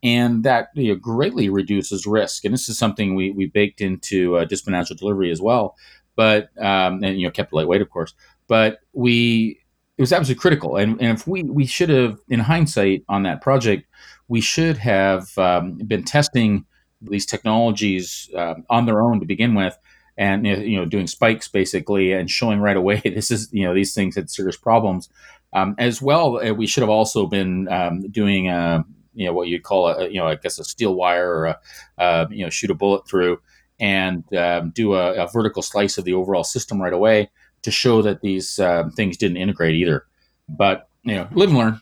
and 0.03 0.43
that 0.43 0.67
you 0.75 0.89
know, 0.89 0.99
greatly 0.99 1.49
reduces 1.49 2.05
risk. 2.05 2.43
And 2.45 2.53
this 2.53 2.69
is 2.69 2.77
something 2.77 3.15
we 3.15 3.31
we 3.31 3.47
baked 3.47 3.81
into 3.81 4.37
uh, 4.37 4.45
Discipline 4.45 4.83
Delivery 4.97 5.31
as 5.31 5.41
well, 5.41 5.75
but 6.15 6.49
um, 6.61 7.03
and 7.03 7.19
you 7.19 7.27
know 7.27 7.31
kept 7.31 7.53
lightweight, 7.53 7.81
of 7.81 7.89
course. 7.89 8.13
But 8.47 8.79
we 8.91 9.59
it 9.97 10.01
was 10.01 10.11
absolutely 10.11 10.41
critical. 10.41 10.75
And, 10.77 10.99
and 11.01 11.17
if 11.17 11.27
we, 11.27 11.43
we 11.43 11.65
should 11.67 11.89
have, 11.89 12.17
in 12.27 12.39
hindsight, 12.39 13.03
on 13.07 13.23
that 13.23 13.41
project, 13.41 13.87
we 14.27 14.41
should 14.41 14.77
have 14.77 15.37
um, 15.37 15.77
been 15.77 16.03
testing 16.03 16.65
these 16.99 17.25
technologies 17.25 18.29
uh, 18.35 18.55
on 18.69 18.85
their 18.85 19.01
own 19.01 19.19
to 19.19 19.25
begin 19.25 19.53
with, 19.53 19.77
and 20.17 20.45
you 20.45 20.77
know, 20.77 20.85
doing 20.85 21.07
spikes 21.07 21.47
basically, 21.47 22.11
and 22.11 22.29
showing 22.29 22.59
right 22.59 22.77
away 22.77 23.01
this 23.03 23.29
is 23.31 23.49
you 23.51 23.65
know 23.65 23.73
these 23.73 23.93
things 23.93 24.15
had 24.15 24.29
serious 24.29 24.57
problems. 24.57 25.09
Um, 25.53 25.75
as 25.77 26.01
well, 26.01 26.37
uh, 26.37 26.53
we 26.53 26.65
should 26.65 26.81
have 26.81 26.89
also 26.89 27.27
been 27.27 27.67
um, 27.67 28.09
doing 28.09 28.49
a, 28.49 28.53
uh, 28.53 28.83
you 29.13 29.25
know 29.25 29.33
what 29.33 29.47
you'd 29.47 29.63
call 29.63 29.87
a 29.87 30.07
you 30.09 30.19
know 30.19 30.27
I 30.27 30.35
guess 30.35 30.59
a 30.59 30.63
steel 30.63 30.95
wire 30.95 31.29
or 31.33 31.45
a 31.45 31.59
uh, 31.97 32.27
you 32.29 32.43
know 32.43 32.49
shoot 32.49 32.71
a 32.71 32.75
bullet 32.75 33.07
through 33.07 33.39
and 33.79 34.23
um, 34.35 34.69
do 34.71 34.93
a, 34.93 35.13
a 35.23 35.27
vertical 35.27 35.61
slice 35.61 35.97
of 35.97 36.05
the 36.05 36.13
overall 36.13 36.43
system 36.43 36.81
right 36.81 36.93
away 36.93 37.29
to 37.63 37.71
show 37.71 38.01
that 38.01 38.21
these 38.21 38.59
uh, 38.59 38.89
things 38.95 39.17
didn't 39.17 39.37
integrate 39.37 39.75
either. 39.75 40.05
But 40.47 40.87
you 41.03 41.15
know, 41.15 41.27
live 41.31 41.49
and 41.49 41.57
learn. 41.57 41.81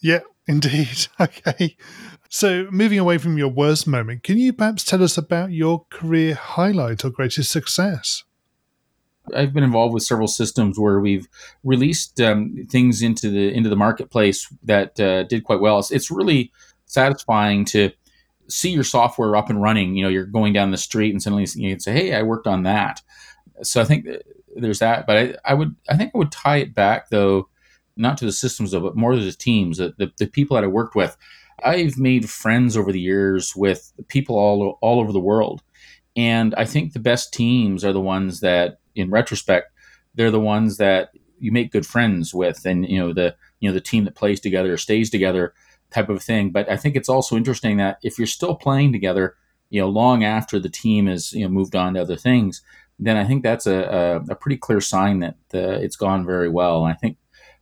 Yeah, 0.00 0.20
indeed. 0.46 1.06
Okay. 1.20 1.76
So, 2.28 2.66
moving 2.72 2.98
away 2.98 3.18
from 3.18 3.38
your 3.38 3.48
worst 3.48 3.86
moment, 3.86 4.24
can 4.24 4.36
you 4.36 4.52
perhaps 4.52 4.84
tell 4.84 5.02
us 5.02 5.16
about 5.16 5.52
your 5.52 5.86
career 5.90 6.34
highlight 6.34 7.04
or 7.04 7.10
greatest 7.10 7.52
success? 7.52 8.24
I've 9.34 9.52
been 9.52 9.64
involved 9.64 9.94
with 9.94 10.02
several 10.02 10.28
systems 10.28 10.78
where 10.78 11.00
we've 11.00 11.28
released 11.64 12.20
um, 12.20 12.66
things 12.70 13.02
into 13.02 13.30
the 13.30 13.52
into 13.52 13.68
the 13.68 13.76
marketplace 13.76 14.46
that 14.64 14.98
uh, 15.00 15.24
did 15.24 15.44
quite 15.44 15.60
well. 15.60 15.78
It's, 15.78 15.90
it's, 15.90 16.10
really 16.10 16.52
satisfying 16.86 17.64
to 17.66 17.90
see 18.48 18.70
your 18.70 18.84
software 18.84 19.34
up 19.36 19.50
and 19.50 19.60
running. 19.60 19.96
You 19.96 20.04
know, 20.04 20.08
you're 20.08 20.24
going 20.24 20.52
down 20.52 20.70
the 20.70 20.76
street 20.76 21.10
and 21.10 21.22
suddenly 21.22 21.46
you 21.54 21.70
can 21.70 21.80
say, 21.80 21.92
"Hey, 21.92 22.14
I 22.14 22.22
worked 22.22 22.46
on 22.46 22.62
that." 22.64 23.02
So 23.62 23.80
I 23.80 23.84
think 23.84 24.06
there's 24.54 24.78
that. 24.78 25.06
But 25.06 25.16
I, 25.16 25.34
I 25.44 25.54
would 25.54 25.74
I 25.88 25.96
think 25.96 26.12
I 26.14 26.18
would 26.18 26.32
tie 26.32 26.58
it 26.58 26.74
back 26.74 27.10
though, 27.10 27.48
not 27.96 28.18
to 28.18 28.24
the 28.24 28.32
systems 28.32 28.70
though, 28.70 28.80
but 28.80 28.96
more 28.96 29.12
to 29.12 29.20
the 29.20 29.32
teams, 29.32 29.78
the, 29.78 29.94
the, 29.98 30.12
the 30.18 30.26
people 30.26 30.54
that 30.56 30.64
I 30.64 30.68
worked 30.68 30.94
with. 30.94 31.16
I've 31.64 31.96
made 31.96 32.28
friends 32.28 32.76
over 32.76 32.92
the 32.92 33.00
years 33.00 33.56
with 33.56 33.92
people 34.08 34.36
all 34.36 34.78
all 34.80 35.00
over 35.00 35.12
the 35.12 35.20
world, 35.20 35.62
and 36.16 36.54
I 36.54 36.64
think 36.64 36.92
the 36.92 36.98
best 36.98 37.32
teams 37.32 37.84
are 37.84 37.92
the 37.92 38.00
ones 38.00 38.40
that, 38.40 38.78
in 38.96 39.10
retrospect, 39.10 39.70
they're 40.14 40.30
the 40.30 40.40
ones 40.40 40.78
that 40.78 41.10
you 41.38 41.52
make 41.52 41.72
good 41.72 41.86
friends 41.86 42.34
with, 42.34 42.64
and 42.64 42.88
you 42.88 42.98
know 42.98 43.12
the 43.12 43.36
you 43.60 43.68
know 43.68 43.74
the 43.74 43.80
team 43.80 44.04
that 44.04 44.14
plays 44.14 44.40
together 44.40 44.76
stays 44.76 45.10
together 45.10 45.54
type 45.90 46.08
of 46.08 46.22
thing. 46.22 46.50
But 46.50 46.70
I 46.70 46.76
think 46.76 46.96
it's 46.96 47.08
also 47.08 47.36
interesting 47.36 47.76
that 47.76 47.98
if 48.02 48.18
you're 48.18 48.26
still 48.26 48.54
playing 48.54 48.92
together, 48.92 49.36
you 49.70 49.80
know, 49.80 49.88
long 49.88 50.24
after 50.24 50.58
the 50.58 50.68
team 50.68 51.06
has 51.06 51.32
you 51.32 51.44
know 51.44 51.48
moved 51.48 51.76
on 51.76 51.94
to 51.94 52.00
other 52.00 52.16
things, 52.16 52.62
then 52.98 53.16
I 53.16 53.24
think 53.24 53.42
that's 53.42 53.66
a, 53.66 54.22
a, 54.28 54.32
a 54.32 54.34
pretty 54.34 54.56
clear 54.56 54.80
sign 54.80 55.20
that 55.20 55.36
uh, 55.54 55.78
it's 55.80 55.96
gone 55.96 56.24
very 56.24 56.48
well. 56.48 56.84
And 56.84 56.92
I 56.92 56.96
think 56.96 57.18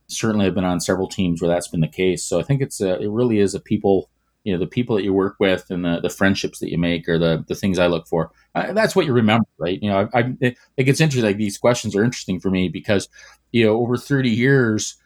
certainly 0.07 0.45
I've 0.45 0.55
been 0.55 0.63
on 0.63 0.79
several 0.79 1.07
teams 1.07 1.41
where 1.41 1.49
that's 1.49 1.67
been 1.67 1.81
the 1.81 1.87
case. 1.87 2.23
So 2.23 2.39
I 2.39 2.43
think 2.43 2.61
it's 2.61 2.81
a, 2.81 2.99
it 2.99 3.09
really 3.09 3.39
is 3.39 3.55
a 3.55 3.59
people, 3.59 4.09
you 4.45 4.53
know, 4.53 4.59
the 4.59 4.67
people 4.67 4.95
that 4.95 5.03
you 5.03 5.11
work 5.11 5.35
with 5.39 5.65
and 5.71 5.83
the, 5.83 5.99
the 5.99 6.09
friendships 6.09 6.59
that 6.59 6.69
you 6.69 6.77
make 6.77 7.09
are 7.09 7.17
the, 7.17 7.43
the 7.47 7.55
things 7.55 7.79
I 7.79 7.87
look 7.87 8.07
for. 8.07 8.31
Uh, 8.53 8.73
that's 8.73 8.95
what 8.95 9.07
you 9.07 9.11
remember, 9.11 9.47
right? 9.57 9.81
You 9.81 9.89
know, 9.89 10.07
I, 10.13 10.19
I 10.19 10.33
it, 10.39 10.57
it 10.77 10.83
gets 10.83 11.01
interesting. 11.01 11.25
Like 11.25 11.37
these 11.37 11.57
questions 11.57 11.95
are 11.95 12.03
interesting 12.03 12.39
for 12.39 12.51
me 12.51 12.69
because, 12.69 13.09
you 13.51 13.65
know, 13.65 13.75
over 13.75 13.97
30 13.97 14.29
years, 14.29 14.97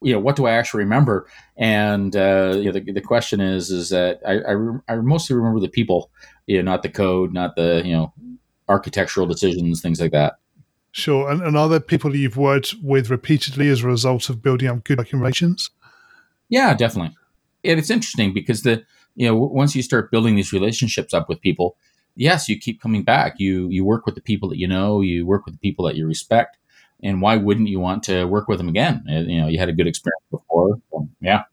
you 0.00 0.14
know, 0.14 0.18
what 0.18 0.36
do 0.36 0.46
I 0.46 0.52
actually 0.52 0.84
remember? 0.84 1.28
And, 1.58 2.16
uh, 2.16 2.54
you 2.56 2.64
know, 2.64 2.72
the, 2.72 2.92
the 2.92 3.02
question 3.02 3.42
is, 3.42 3.70
is 3.70 3.90
that 3.90 4.20
I, 4.26 4.38
I, 4.38 4.52
re- 4.52 4.80
I 4.88 4.96
mostly 4.96 5.36
remember 5.36 5.60
the 5.60 5.68
people, 5.68 6.10
you 6.46 6.56
know, 6.56 6.72
not 6.72 6.82
the 6.82 6.88
code, 6.88 7.34
not 7.34 7.56
the, 7.56 7.82
you 7.84 7.92
know, 7.92 8.14
architectural 8.70 9.26
decisions, 9.26 9.82
things 9.82 10.00
like 10.00 10.12
that. 10.12 10.38
Sure. 10.92 11.30
And, 11.30 11.42
and 11.42 11.58
are 11.58 11.68
there 11.68 11.80
people 11.80 12.16
you've 12.16 12.38
worked 12.38 12.74
with 12.82 13.10
repeatedly 13.10 13.68
as 13.68 13.82
a 13.82 13.86
result 13.86 14.30
of 14.30 14.40
building 14.40 14.68
up 14.68 14.82
good 14.84 14.96
working 14.96 15.20
relations? 15.20 15.70
Yeah, 16.48 16.72
definitely. 16.72 17.17
And 17.64 17.78
it's 17.78 17.90
interesting 17.90 18.32
because 18.32 18.62
the 18.62 18.84
you 19.14 19.26
know 19.26 19.34
once 19.34 19.74
you 19.74 19.82
start 19.82 20.10
building 20.10 20.36
these 20.36 20.52
relationships 20.52 21.12
up 21.12 21.28
with 21.28 21.40
people, 21.40 21.76
yes, 22.14 22.48
you 22.48 22.58
keep 22.58 22.80
coming 22.80 23.02
back. 23.02 23.38
You 23.38 23.68
you 23.68 23.84
work 23.84 24.04
with 24.04 24.14
the 24.14 24.20
people 24.20 24.48
that 24.50 24.58
you 24.58 24.68
know, 24.68 25.00
you 25.00 25.26
work 25.26 25.46
with 25.46 25.54
the 25.54 25.60
people 25.60 25.86
that 25.86 25.96
you 25.96 26.06
respect, 26.06 26.58
and 27.02 27.22
why 27.22 27.36
wouldn't 27.36 27.68
you 27.68 27.80
want 27.80 28.02
to 28.04 28.24
work 28.24 28.48
with 28.48 28.58
them 28.58 28.68
again? 28.68 29.02
You 29.06 29.40
know, 29.40 29.48
you 29.48 29.58
had 29.58 29.68
a 29.68 29.72
good 29.72 29.86
experience 29.86 30.24
before. 30.30 30.78
So, 30.90 31.08
yeah. 31.20 31.44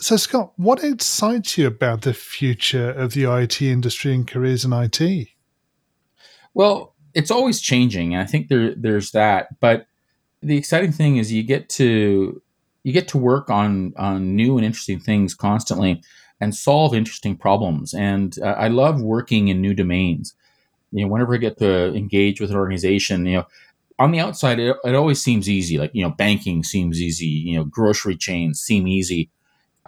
So 0.00 0.16
Scott, 0.16 0.52
what 0.56 0.82
excites 0.82 1.56
you 1.56 1.66
about 1.66 2.02
the 2.02 2.14
future 2.14 2.90
of 2.90 3.12
the 3.12 3.24
IT 3.24 3.62
industry 3.62 4.14
and 4.14 4.26
careers 4.26 4.64
in 4.64 4.72
IT? 4.72 5.28
Well, 6.54 6.94
it's 7.14 7.30
always 7.30 7.60
changing, 7.60 8.14
and 8.14 8.22
I 8.22 8.26
think 8.26 8.48
there 8.48 8.74
there's 8.74 9.12
that. 9.12 9.60
But 9.60 9.86
the 10.42 10.56
exciting 10.56 10.92
thing 10.92 11.16
is 11.16 11.32
you 11.32 11.42
get 11.42 11.68
to 11.70 12.42
you 12.84 12.92
get 12.92 13.08
to 13.08 13.18
work 13.18 13.50
on 13.50 13.92
on 13.96 14.36
new 14.36 14.56
and 14.56 14.66
interesting 14.66 15.00
things 15.00 15.34
constantly 15.34 16.02
and 16.40 16.54
solve 16.54 16.94
interesting 16.94 17.36
problems. 17.36 17.94
And 17.94 18.36
uh, 18.40 18.46
I 18.58 18.68
love 18.68 19.00
working 19.00 19.48
in 19.48 19.60
new 19.60 19.74
domains. 19.74 20.34
You 20.90 21.04
know, 21.04 21.12
whenever 21.12 21.34
I 21.34 21.38
get 21.38 21.58
to 21.58 21.94
engage 21.94 22.40
with 22.40 22.50
an 22.50 22.56
organization, 22.56 23.24
you 23.26 23.38
know, 23.38 23.46
on 23.98 24.10
the 24.10 24.20
outside 24.20 24.58
it, 24.58 24.76
it 24.84 24.94
always 24.94 25.22
seems 25.22 25.48
easy. 25.48 25.78
Like 25.78 25.92
you 25.94 26.02
know, 26.02 26.10
banking 26.10 26.62
seems 26.64 27.00
easy. 27.00 27.26
You 27.26 27.58
know, 27.58 27.64
grocery 27.64 28.16
chains 28.16 28.60
seem 28.60 28.86
easy 28.86 29.30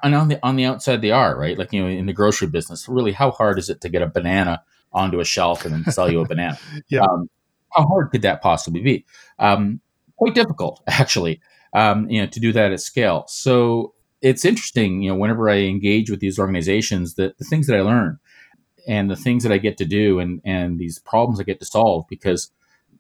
and 0.02 0.14
on 0.14 0.28
the 0.28 0.38
on 0.42 0.56
the 0.56 0.64
outside 0.64 1.00
they 1.00 1.12
are 1.12 1.38
right 1.38 1.56
like 1.56 1.72
you 1.72 1.80
know 1.80 1.88
in 1.88 2.04
the 2.04 2.12
grocery 2.12 2.48
business 2.48 2.88
really 2.88 3.12
how 3.12 3.30
hard 3.30 3.58
is 3.58 3.70
it 3.70 3.80
to 3.80 3.88
get 3.88 4.02
a 4.02 4.06
banana 4.06 4.60
onto 4.94 5.20
a 5.20 5.24
shelf 5.24 5.64
and 5.64 5.74
then 5.74 5.92
sell 5.92 6.10
you 6.10 6.20
a 6.20 6.26
banana. 6.26 6.58
yeah. 6.88 7.02
Um, 7.02 7.28
how 7.72 7.86
hard 7.86 8.10
could 8.10 8.22
that 8.22 8.40
possibly 8.40 8.80
be? 8.80 9.04
Um, 9.38 9.80
quite 10.16 10.34
difficult, 10.34 10.82
actually, 10.86 11.40
um, 11.74 12.08
you 12.08 12.20
know, 12.20 12.26
to 12.28 12.40
do 12.40 12.52
that 12.52 12.72
at 12.72 12.80
scale. 12.80 13.24
So 13.28 13.94
it's 14.22 14.44
interesting, 14.44 15.02
you 15.02 15.10
know, 15.10 15.16
whenever 15.16 15.50
I 15.50 15.58
engage 15.58 16.10
with 16.10 16.20
these 16.20 16.38
organizations, 16.38 17.14
that 17.14 17.36
the 17.38 17.44
things 17.44 17.66
that 17.66 17.76
I 17.76 17.82
learn 17.82 18.18
and 18.86 19.10
the 19.10 19.16
things 19.16 19.42
that 19.42 19.52
I 19.52 19.58
get 19.58 19.76
to 19.78 19.84
do 19.84 20.18
and 20.18 20.40
and 20.44 20.78
these 20.78 20.98
problems 20.98 21.40
I 21.40 21.44
get 21.44 21.58
to 21.60 21.66
solve 21.66 22.06
because 22.08 22.50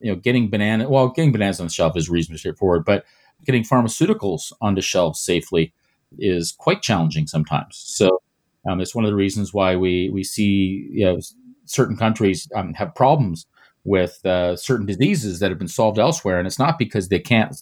you 0.00 0.10
know 0.10 0.16
getting 0.16 0.50
banana 0.50 0.88
well 0.88 1.08
getting 1.08 1.32
bananas 1.32 1.60
on 1.60 1.66
the 1.66 1.72
shelf 1.72 1.96
is 1.96 2.10
reasonably 2.10 2.38
straightforward, 2.38 2.84
but 2.84 3.04
getting 3.44 3.62
pharmaceuticals 3.62 4.52
onto 4.60 4.80
shelves 4.80 5.20
safely 5.20 5.72
is 6.18 6.52
quite 6.52 6.82
challenging 6.82 7.26
sometimes. 7.26 7.76
So 7.76 8.22
um, 8.68 8.80
it's 8.80 8.94
one 8.94 9.04
of 9.04 9.10
the 9.10 9.16
reasons 9.16 9.52
why 9.52 9.76
we 9.76 10.10
we 10.10 10.24
see 10.24 10.88
you 10.90 11.04
know 11.04 11.20
certain 11.66 11.96
countries 11.96 12.48
um, 12.54 12.74
have 12.74 12.94
problems 12.94 13.46
with 13.84 14.24
uh, 14.24 14.56
certain 14.56 14.86
diseases 14.86 15.40
that 15.40 15.50
have 15.50 15.58
been 15.58 15.68
solved 15.68 15.98
elsewhere, 15.98 16.38
and 16.38 16.46
it's 16.46 16.58
not 16.58 16.78
because 16.78 17.08
they 17.08 17.18
can't 17.18 17.54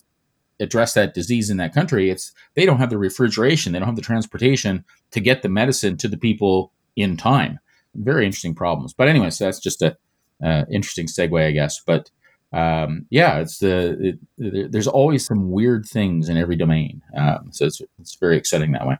address 0.62 0.94
that 0.94 1.14
disease 1.14 1.50
in 1.50 1.56
that 1.58 1.74
country. 1.74 2.10
It's 2.10 2.32
they 2.54 2.64
don't 2.64 2.78
have 2.78 2.90
the 2.90 2.98
refrigeration, 2.98 3.72
they 3.72 3.78
don't 3.78 3.88
have 3.88 3.96
the 3.96 4.02
transportation 4.02 4.84
to 5.10 5.20
get 5.20 5.42
the 5.42 5.48
medicine 5.48 5.96
to 5.98 6.08
the 6.08 6.16
people 6.16 6.72
in 6.96 7.16
time. 7.16 7.58
Very 7.94 8.24
interesting 8.24 8.54
problems. 8.54 8.92
But 8.92 9.08
anyway, 9.08 9.30
so 9.30 9.44
that's 9.44 9.60
just 9.60 9.82
a 9.82 9.96
uh, 10.42 10.64
interesting 10.70 11.06
segue, 11.06 11.46
I 11.46 11.52
guess. 11.52 11.80
But 11.84 12.10
um, 12.52 13.06
yeah, 13.10 13.38
it's 13.38 13.58
the 13.58 14.18
it, 14.38 14.72
there's 14.72 14.88
always 14.88 15.26
some 15.26 15.50
weird 15.50 15.86
things 15.86 16.28
in 16.28 16.36
every 16.36 16.56
domain, 16.56 17.02
um, 17.16 17.48
so 17.50 17.66
it's 17.66 17.80
it's 17.98 18.14
very 18.16 18.36
exciting 18.36 18.72
that 18.72 18.86
way. 18.86 18.96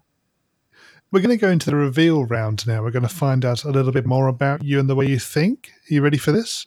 We're 1.11 1.21
going 1.21 1.37
to 1.37 1.41
go 1.41 1.51
into 1.51 1.69
the 1.69 1.77
reveal 1.77 2.25
round 2.25 2.67
now. 2.67 2.83
We're 2.83 2.91
going 2.91 3.03
to 3.03 3.09
find 3.09 3.45
out 3.45 3.65
a 3.65 3.71
little 3.71 3.93
bit 3.93 4.07
more 4.07 4.29
about 4.29 4.65
you 4.65 4.81
and 4.81 4.89
the 4.89 4.95
way 4.95 5.05
you 5.05 5.19
think. 5.19 5.71
Are 5.91 5.95
you 5.95 6.01
ready 6.03 6.17
for 6.17 6.33
this? 6.33 6.67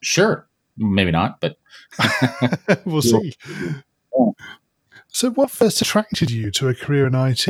Sure. 0.00 0.48
Maybe 0.78 1.10
not, 1.10 1.40
but 1.40 1.58
we'll 2.86 3.02
see. 3.02 3.34
So, 5.14 5.30
what 5.30 5.50
first 5.50 5.82
attracted 5.82 6.30
you 6.30 6.50
to 6.52 6.68
a 6.68 6.74
career 6.74 7.06
in 7.06 7.14
IT? 7.14 7.46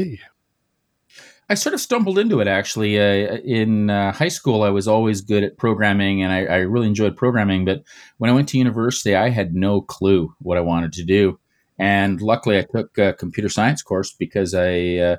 I 1.48 1.54
sort 1.54 1.74
of 1.74 1.80
stumbled 1.80 2.18
into 2.18 2.40
it 2.40 2.48
actually. 2.48 2.98
Uh, 2.98 3.36
in 3.44 3.88
uh, 3.88 4.10
high 4.10 4.28
school, 4.28 4.64
I 4.64 4.70
was 4.70 4.88
always 4.88 5.20
good 5.20 5.44
at 5.44 5.58
programming 5.58 6.22
and 6.22 6.32
I, 6.32 6.44
I, 6.44 6.56
really 6.58 6.86
enjoyed 6.86 7.16
programming. 7.16 7.64
But 7.64 7.84
when 8.18 8.30
I 8.30 8.32
went 8.32 8.48
to 8.48 8.58
university, 8.58 9.14
I 9.14 9.28
had 9.28 9.54
no 9.54 9.80
clue 9.80 10.34
what 10.40 10.58
I 10.58 10.62
wanted 10.62 10.92
to 10.94 11.04
do. 11.04 11.38
And 11.78 12.20
luckily, 12.20 12.58
I 12.58 12.62
took 12.62 12.98
a 12.98 13.12
computer 13.12 13.48
science 13.48 13.82
course 13.82 14.12
because 14.12 14.54
I 14.54 14.96
uh, 14.96 15.16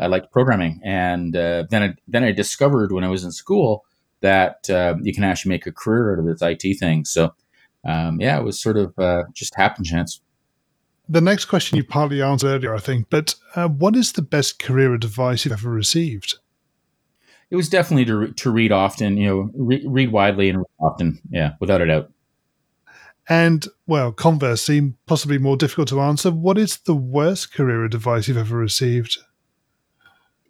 I 0.00 0.06
liked 0.06 0.32
programming, 0.32 0.80
and 0.82 1.36
uh, 1.36 1.64
then 1.68 1.82
I, 1.82 1.94
then 2.08 2.24
I 2.24 2.32
discovered 2.32 2.92
when 2.92 3.04
I 3.04 3.08
was 3.08 3.24
in 3.24 3.32
school 3.32 3.84
that 4.20 4.70
uh, 4.70 4.94
you 5.02 5.12
can 5.12 5.24
actually 5.24 5.50
make 5.50 5.66
a 5.66 5.72
career 5.72 6.12
out 6.12 6.20
of 6.20 6.24
this 6.24 6.40
IT 6.40 6.78
thing. 6.78 7.04
So 7.04 7.34
um, 7.84 8.18
yeah, 8.20 8.38
it 8.38 8.44
was 8.44 8.60
sort 8.60 8.78
of 8.78 8.98
uh, 8.98 9.24
just 9.34 9.54
happen 9.54 9.84
chance. 9.84 10.20
The 11.08 11.20
next 11.20 11.46
question 11.46 11.76
you 11.76 11.84
partly 11.84 12.22
answered 12.22 12.48
earlier, 12.48 12.74
I 12.74 12.78
think, 12.78 13.08
but 13.10 13.34
uh, 13.54 13.68
what 13.68 13.96
is 13.96 14.12
the 14.12 14.22
best 14.22 14.58
career 14.58 14.94
advice 14.94 15.44
you've 15.44 15.52
ever 15.52 15.70
received? 15.70 16.36
It 17.50 17.56
was 17.56 17.68
definitely 17.68 18.06
to, 18.06 18.32
to 18.32 18.50
read 18.50 18.72
often, 18.72 19.16
you 19.16 19.28
know, 19.28 19.50
re- 19.54 19.84
read 19.86 20.10
widely 20.10 20.48
and 20.48 20.64
often. 20.80 21.20
Yeah, 21.30 21.52
without 21.60 21.82
a 21.82 21.86
doubt. 21.86 22.10
And, 23.28 23.66
well, 23.86 24.10
conversely, 24.10 24.94
possibly 25.06 25.38
more 25.38 25.56
difficult 25.56 25.88
to 25.88 26.00
answer, 26.00 26.30
what 26.30 26.58
is 26.58 26.78
the 26.78 26.94
worst 26.94 27.52
career 27.52 27.84
advice 27.84 28.26
you've 28.26 28.38
ever 28.38 28.56
received? 28.56 29.18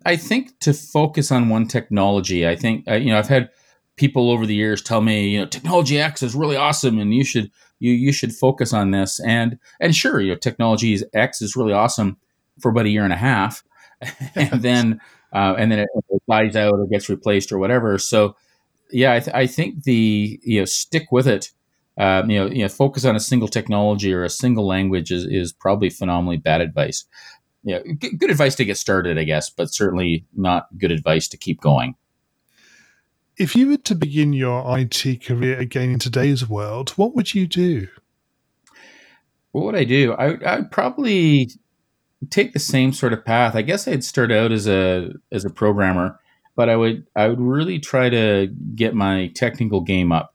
I 0.07 0.17
think 0.17 0.59
to 0.61 0.73
focus 0.73 1.31
on 1.31 1.49
one 1.49 1.67
technology. 1.67 2.47
I 2.47 2.57
think, 2.57 2.89
uh, 2.89 2.95
you 2.95 3.11
know, 3.11 3.19
I've 3.19 3.29
had 3.29 3.51
people 3.97 4.31
over 4.31 4.47
the 4.47 4.55
years 4.55 4.83
tell 4.83 5.01
me, 5.01 5.29
you 5.29 5.41
know, 5.41 5.47
technology 5.47 6.01
X 6.01 6.23
is 6.23 6.35
really 6.35 6.57
awesome 6.57 6.99
and 6.99 7.15
you 7.15 7.25
should 7.25 7.51
you 7.83 7.93
you 7.93 8.13
should 8.13 8.33
focus 8.33 8.73
on 8.73 8.93
this. 8.93 9.21
And 9.21 9.59
and 9.81 9.95
sure, 9.95 10.21
you 10.21 10.31
know, 10.31 10.39
technology 10.39 10.95
is 10.95 11.05
X 11.13 11.43
is 11.43 11.57
really 11.57 11.73
awesome 11.73 12.17
for 12.61 12.71
about 12.71 12.87
a 12.87 12.91
year 12.91 13.03
and 13.05 13.13
a 13.13 13.17
half, 13.17 13.65
and 14.37 14.63
then 14.63 15.01
uh, 15.33 15.55
and 15.59 15.73
then 15.73 15.81
it, 15.81 15.89
it, 16.11 16.23
dies 16.29 16.55
out 16.55 16.75
or 16.75 16.87
gets 16.87 17.09
replaced 17.09 17.51
or 17.51 17.59
whatever. 17.59 17.99
So 17.99 18.37
yeah, 18.93 19.15
I, 19.15 19.21
th- 19.21 19.35
I 19.35 19.47
think 19.47 19.83
the 19.83 20.41
you 20.45 20.61
know 20.61 20.65
stick 20.65 21.11
with 21.11 21.27
it. 21.27 21.51
Um, 21.99 22.31
you 22.31 22.39
know, 22.39 22.47
you 22.47 22.63
know, 22.63 22.69
focus 22.69 23.05
on 23.05 23.17
a 23.17 23.21
single 23.21 23.49
technology 23.49 24.15
or 24.15 24.25
a 24.25 24.31
single 24.31 24.67
language 24.67 25.11
is, 25.11 25.27
is 25.27 25.53
probably 25.53 25.91
phenomenally 25.91 26.39
bad 26.39 26.63
advice. 26.63 27.05
Yeah, 27.65 27.81
g- 27.99 28.17
good 28.17 28.31
advice 28.31 28.55
to 28.55 28.65
get 28.65 28.79
started, 28.79 29.19
I 29.19 29.25
guess, 29.25 29.51
but 29.51 29.75
certainly 29.75 30.25
not 30.35 30.69
good 30.79 30.91
advice 30.91 31.29
to 31.29 31.37
keep 31.37 31.61
going. 31.61 31.97
If 33.39 33.57
you 33.57 33.71
were 33.71 33.79
to 33.79 33.95
begin 33.95 34.35
your 34.35 34.63
IT 34.79 35.25
career 35.25 35.59
again 35.59 35.91
in 35.93 35.99
today's 35.99 36.49
world, 36.49 36.91
what 36.91 37.15
would 37.15 37.35
you 37.35 37.47
do? 37.47 37.89
What 39.53 39.65
would 39.65 39.75
I 39.75 39.85
do? 39.85 40.13
I, 40.13 40.37
I'd 40.55 40.71
probably 40.71 41.51
take 42.31 42.53
the 42.53 42.59
same 42.59 42.93
sort 42.93 43.13
of 43.15 43.25
path. 43.25 43.55
I 43.57 43.63
guess 43.63 43.89
I'd 43.89 44.05
start 44.05 44.31
out 44.31 44.53
as 44.53 44.69
a 44.69 45.13
as 45.31 45.45
a 45.45 45.51
programmer, 45.51 46.19
but 46.57 46.69
I 46.69 46.77
would 46.77 47.07
I 47.17 47.29
would 47.29 47.41
really 47.41 47.79
try 47.79 48.11
to 48.11 48.49
get 48.75 48.95
my 48.95 49.29
technical 49.35 49.81
game 49.81 50.13
up, 50.13 50.35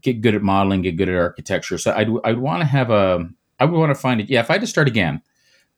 get 0.00 0.22
good 0.22 0.34
at 0.34 0.42
modeling, 0.42 0.82
get 0.82 0.96
good 0.96 1.10
at 1.10 1.16
architecture. 1.16 1.76
So 1.76 1.92
I'd 1.92 2.08
I'd 2.24 2.38
want 2.38 2.62
to 2.62 2.66
have 2.66 2.90
a 2.90 3.28
I 3.60 3.66
would 3.66 3.78
want 3.78 3.94
to 3.94 4.00
find 4.00 4.22
it. 4.22 4.30
Yeah, 4.30 4.40
if 4.40 4.50
I 4.50 4.54
had 4.54 4.62
to 4.62 4.66
start 4.66 4.88
again, 4.88 5.20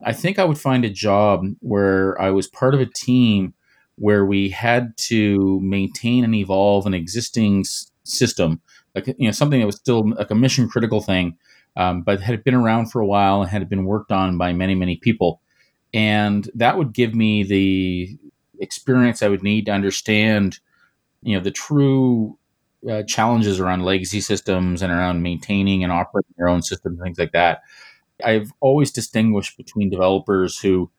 I 0.04 0.12
think 0.12 0.38
I 0.38 0.44
would 0.44 0.58
find 0.58 0.84
a 0.84 0.90
job 0.90 1.44
where 1.60 2.20
I 2.20 2.30
was 2.30 2.46
part 2.46 2.74
of 2.74 2.80
a 2.80 2.86
team 2.86 3.54
where 4.00 4.26
we 4.26 4.50
had 4.50 4.96
to 4.98 5.60
maintain 5.62 6.24
and 6.24 6.34
evolve 6.34 6.86
an 6.86 6.94
existing 6.94 7.60
s- 7.60 7.92
system, 8.04 8.60
like 8.96 9.08
you 9.08 9.28
know 9.28 9.32
something 9.32 9.60
that 9.60 9.66
was 9.66 9.76
still 9.76 10.10
like 10.10 10.32
a 10.32 10.36
mission 10.36 10.68
critical 10.68 11.02
thing, 11.02 11.36
um, 11.76 12.02
but 12.02 12.20
had 12.20 12.44
been 12.44 12.54
around 12.56 12.88
for 12.92 13.00
a 13.00 13.06
while 13.06 13.42
and 13.42 13.50
had 13.50 13.68
been 13.70 13.86
worked 13.86 14.12
on 14.12 14.38
by 14.38 14.52
many 14.52 14.74
many 14.74 14.96
people, 14.96 15.42
and 15.94 16.50
that 16.54 16.78
would 16.78 16.92
give 16.94 17.14
me 17.14 17.42
the 17.44 18.18
experience 18.60 19.22
I 19.22 19.28
would 19.28 19.42
need 19.44 19.66
to 19.66 19.72
understand, 19.72 20.60
you 21.22 21.36
know, 21.36 21.42
the 21.42 21.50
true 21.50 22.38
uh, 22.90 23.02
challenges 23.04 23.60
around 23.60 23.84
legacy 23.84 24.20
systems 24.20 24.82
and 24.82 24.92
around 24.92 25.22
maintaining 25.22 25.84
and 25.84 25.92
operating 25.92 26.34
your 26.38 26.48
own 26.48 26.62
systems 26.62 27.00
things 27.02 27.18
like 27.18 27.32
that. 27.32 27.60
I've 28.24 28.52
always 28.60 28.90
distinguished 28.90 29.56
between 29.56 29.90
developers 29.90 30.58
who 30.58 30.90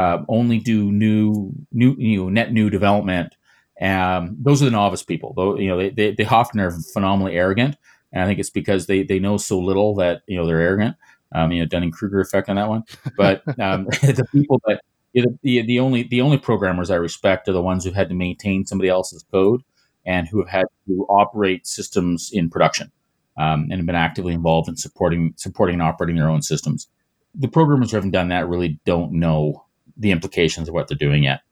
uh, 0.00 0.24
only 0.28 0.58
do 0.58 0.90
new, 0.90 1.52
new, 1.72 1.94
you 1.98 2.16
know, 2.16 2.28
net 2.30 2.52
new 2.52 2.70
development. 2.70 3.34
Um, 3.82 4.36
those 4.40 4.62
are 4.62 4.64
the 4.64 4.70
novice 4.70 5.02
people. 5.02 5.34
Though 5.36 5.58
you 5.58 5.68
know, 5.68 5.76
they, 5.76 5.90
they, 5.90 6.14
they 6.14 6.24
often 6.24 6.58
are 6.60 6.70
phenomenally 6.70 7.36
arrogant, 7.36 7.76
and 8.12 8.22
I 8.22 8.26
think 8.26 8.38
it's 8.38 8.50
because 8.50 8.86
they 8.86 9.02
they 9.02 9.18
know 9.18 9.36
so 9.36 9.58
little 9.58 9.94
that 9.96 10.22
you 10.26 10.38
know 10.38 10.46
they're 10.46 10.60
arrogant. 10.60 10.96
Um, 11.34 11.52
you 11.52 11.60
know, 11.60 11.66
Dunning 11.66 11.90
Kruger 11.90 12.20
effect 12.20 12.48
on 12.48 12.56
that 12.56 12.68
one. 12.68 12.82
But 13.16 13.42
um, 13.60 13.84
the 14.02 14.26
people 14.32 14.60
that 14.66 14.80
you 15.12 15.26
know, 15.26 15.38
the 15.42 15.62
the 15.62 15.80
only 15.80 16.04
the 16.04 16.22
only 16.22 16.38
programmers 16.38 16.90
I 16.90 16.96
respect 16.96 17.46
are 17.48 17.52
the 17.52 17.62
ones 17.62 17.84
who 17.84 17.92
had 17.92 18.08
to 18.08 18.14
maintain 18.14 18.64
somebody 18.64 18.88
else's 18.88 19.24
code 19.30 19.62
and 20.06 20.28
who 20.28 20.38
have 20.38 20.48
had 20.48 20.66
to 20.86 21.04
operate 21.10 21.66
systems 21.66 22.30
in 22.32 22.48
production 22.48 22.90
um, 23.36 23.64
and 23.64 23.74
have 23.74 23.86
been 23.86 23.94
actively 23.94 24.32
involved 24.32 24.68
in 24.68 24.76
supporting 24.76 25.34
supporting 25.36 25.74
and 25.74 25.82
operating 25.82 26.16
their 26.16 26.30
own 26.30 26.40
systems. 26.40 26.88
The 27.34 27.48
programmers 27.48 27.90
who 27.90 27.98
haven't 27.98 28.12
done 28.12 28.28
that 28.28 28.48
really 28.48 28.80
don't 28.86 29.12
know 29.12 29.66
the 30.00 30.10
implications 30.10 30.68
of 30.68 30.74
what 30.74 30.88
they're 30.88 30.96
doing 30.96 31.22
yet. 31.22 31.42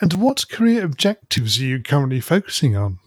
And 0.00 0.12
what 0.14 0.48
career 0.48 0.84
objectives 0.84 1.60
are 1.60 1.64
you 1.64 1.82
currently 1.82 2.20
focusing 2.20 2.76
on? 2.76 2.98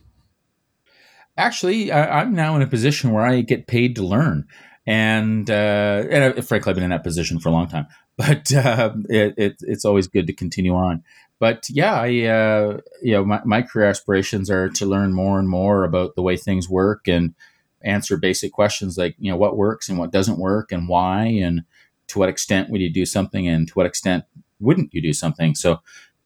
Actually, 1.37 1.91
I, 1.91 2.21
am 2.21 2.33
now 2.33 2.55
in 2.55 2.61
a 2.61 2.67
position 2.67 3.11
where 3.11 3.25
I 3.25 3.41
get 3.41 3.67
paid 3.67 3.95
to 3.95 4.05
learn, 4.05 4.47
and 4.85 5.49
uh, 5.49 6.03
and 6.09 6.23
I, 6.23 6.41
frankly, 6.41 6.69
I've 6.69 6.75
been 6.75 6.83
in 6.83 6.89
that 6.89 7.03
position 7.03 7.39
for 7.39 7.49
a 7.49 7.51
long 7.51 7.67
time. 7.67 7.87
But 8.19 8.51
uh, 8.53 8.95
it, 9.07 9.35
it, 9.37 9.55
it's 9.61 9.85
always 9.85 10.07
good 10.07 10.27
to 10.27 10.33
continue 10.33 10.75
on. 10.75 11.05
But 11.39 11.69
yeah, 11.69 11.93
I 11.93 12.25
uh, 12.25 12.79
you 13.01 13.13
know 13.13 13.23
my, 13.23 13.39
my 13.45 13.61
career 13.61 13.87
aspirations 13.87 14.49
are 14.49 14.67
to 14.67 14.85
learn 14.85 15.13
more 15.13 15.39
and 15.39 15.47
more 15.47 15.85
about 15.85 16.15
the 16.15 16.21
way 16.21 16.35
things 16.35 16.67
work 16.67 17.07
and 17.07 17.33
answer 17.81 18.17
basic 18.17 18.51
questions 18.51 18.97
like 18.97 19.15
you 19.19 19.31
know 19.31 19.37
what 19.37 19.55
works 19.55 19.87
and 19.87 19.97
what 19.97 20.11
doesn't 20.11 20.37
work 20.37 20.73
and 20.73 20.89
why 20.89 21.27
and 21.27 21.61
to 22.07 22.19
what 22.19 22.27
extent 22.27 22.69
would 22.69 22.81
you 22.81 22.91
do 22.91 23.05
something 23.05 23.47
and 23.47 23.69
to 23.69 23.73
what 23.73 23.85
extent 23.85 24.25
wouldn't 24.59 24.93
you 24.93 25.01
do 25.01 25.13
something? 25.13 25.55
So 25.55 25.79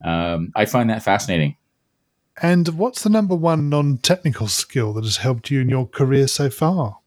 um, 0.04 0.52
I 0.54 0.66
find 0.66 0.90
that 0.90 1.02
fascinating. 1.02 1.56
And 2.42 2.68
what's 2.68 3.02
the 3.02 3.10
number 3.10 3.34
one 3.34 3.68
non 3.68 3.98
technical 3.98 4.48
skill 4.48 4.92
that 4.94 5.04
has 5.04 5.18
helped 5.18 5.50
you 5.50 5.60
in 5.60 5.68
your 5.68 5.86
career 5.86 6.26
so 6.26 6.50
far? 6.50 6.98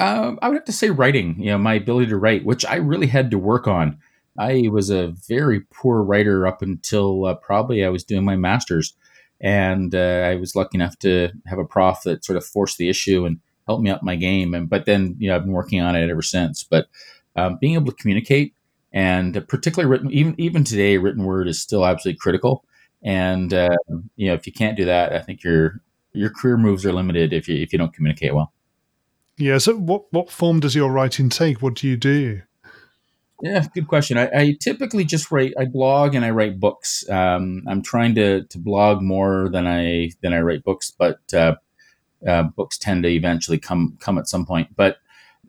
Um, 0.00 0.38
I 0.42 0.48
would 0.48 0.56
have 0.56 0.64
to 0.64 0.72
say 0.72 0.90
writing, 0.90 1.36
you 1.38 1.46
know, 1.46 1.58
my 1.58 1.74
ability 1.74 2.08
to 2.08 2.16
write, 2.16 2.44
which 2.44 2.66
I 2.66 2.76
really 2.76 3.06
had 3.06 3.30
to 3.30 3.38
work 3.38 3.68
on. 3.68 3.98
I 4.36 4.68
was 4.72 4.90
a 4.90 5.14
very 5.28 5.60
poor 5.72 6.02
writer 6.02 6.46
up 6.46 6.62
until 6.62 7.26
uh, 7.26 7.34
probably 7.34 7.84
I 7.84 7.90
was 7.90 8.02
doing 8.02 8.24
my 8.24 8.36
master's. 8.36 8.94
And 9.40 9.94
uh, 9.94 10.26
I 10.26 10.36
was 10.36 10.56
lucky 10.56 10.78
enough 10.78 10.98
to 11.00 11.30
have 11.46 11.58
a 11.58 11.64
prof 11.64 12.02
that 12.04 12.24
sort 12.24 12.36
of 12.36 12.44
forced 12.44 12.78
the 12.78 12.88
issue 12.88 13.24
and 13.24 13.38
helped 13.66 13.82
me 13.82 13.90
up 13.90 14.02
my 14.02 14.16
game. 14.16 14.54
And 14.54 14.68
but 14.68 14.86
then, 14.86 15.16
you 15.18 15.28
know, 15.28 15.36
I've 15.36 15.44
been 15.44 15.52
working 15.52 15.80
on 15.80 15.94
it 15.94 16.10
ever 16.10 16.22
since. 16.22 16.64
But 16.64 16.86
um, 17.36 17.58
being 17.60 17.74
able 17.74 17.92
to 17.92 17.96
communicate 17.96 18.53
and 18.94 19.46
particularly 19.48 19.90
written 19.90 20.10
even 20.10 20.34
even 20.38 20.64
today 20.64 20.96
written 20.96 21.24
word 21.24 21.48
is 21.48 21.60
still 21.60 21.84
absolutely 21.84 22.18
critical. 22.18 22.64
And 23.02 23.52
uh, 23.52 23.76
you 24.16 24.28
know 24.28 24.34
if 24.34 24.46
you 24.46 24.52
can't 24.52 24.78
do 24.78 24.86
that 24.86 25.12
i 25.12 25.20
think 25.20 25.44
your 25.44 25.82
your 26.14 26.30
career 26.30 26.56
moves 26.56 26.86
are 26.86 26.92
limited 26.92 27.34
if 27.34 27.48
you 27.48 27.56
if 27.56 27.72
you 27.72 27.78
don't 27.78 27.92
communicate 27.92 28.34
well. 28.34 28.52
Yeah 29.36 29.58
so 29.58 29.76
what 29.76 30.10
what 30.12 30.30
form 30.30 30.60
does 30.60 30.74
your 30.74 30.90
writing 30.90 31.28
take? 31.28 31.60
What 31.60 31.74
do 31.74 31.88
you 31.88 31.98
do? 31.98 32.40
Yeah 33.42 33.66
good 33.74 33.88
question. 33.88 34.16
I, 34.16 34.30
I 34.34 34.56
typically 34.60 35.04
just 35.04 35.30
write 35.30 35.52
i 35.58 35.66
blog 35.66 36.14
and 36.14 36.24
i 36.24 36.30
write 36.30 36.60
books. 36.60 37.04
Um, 37.10 37.64
i'm 37.68 37.82
trying 37.82 38.14
to 38.14 38.44
to 38.44 38.58
blog 38.58 39.02
more 39.02 39.50
than 39.50 39.66
i 39.66 40.12
than 40.22 40.32
i 40.32 40.40
write 40.40 40.64
books 40.64 40.90
but 40.96 41.18
uh, 41.34 41.56
uh, 42.26 42.44
books 42.44 42.78
tend 42.78 43.02
to 43.02 43.10
eventually 43.10 43.58
come 43.58 43.96
come 44.00 44.18
at 44.18 44.28
some 44.28 44.46
point. 44.46 44.74
But 44.76 44.98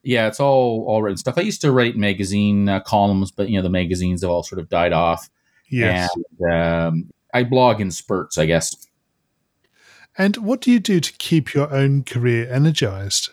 yeah, 0.06 0.28
it's 0.28 0.40
all 0.40 0.86
all 0.88 1.02
written 1.02 1.18
stuff. 1.18 1.38
I 1.38 1.42
used 1.42 1.62
to 1.62 1.72
write 1.72 1.98
magazine 1.98 2.70
uh, 2.70 2.80
columns, 2.80 3.32
but 3.32 3.50
you 3.50 3.58
know 3.58 3.64
the 3.64 3.70
magazines 3.70 4.22
have 4.22 4.30
all 4.30 4.44
sort 4.44 4.60
of 4.60 4.70
died 4.70 4.94
off. 4.94 5.30
Yes, 5.70 6.10
and, 6.40 6.54
um, 6.54 7.10
I 7.34 7.44
blog 7.44 7.82
in 7.82 7.92
spurts, 7.92 8.38
I 8.38 8.46
guess. 8.46 8.74
And 10.18 10.38
what 10.38 10.62
do 10.62 10.72
you 10.72 10.80
do 10.80 11.00
to 11.00 11.12
keep 11.14 11.54
your 11.54 11.74
own 11.74 12.04
career 12.04 12.48
energized? 12.50 13.32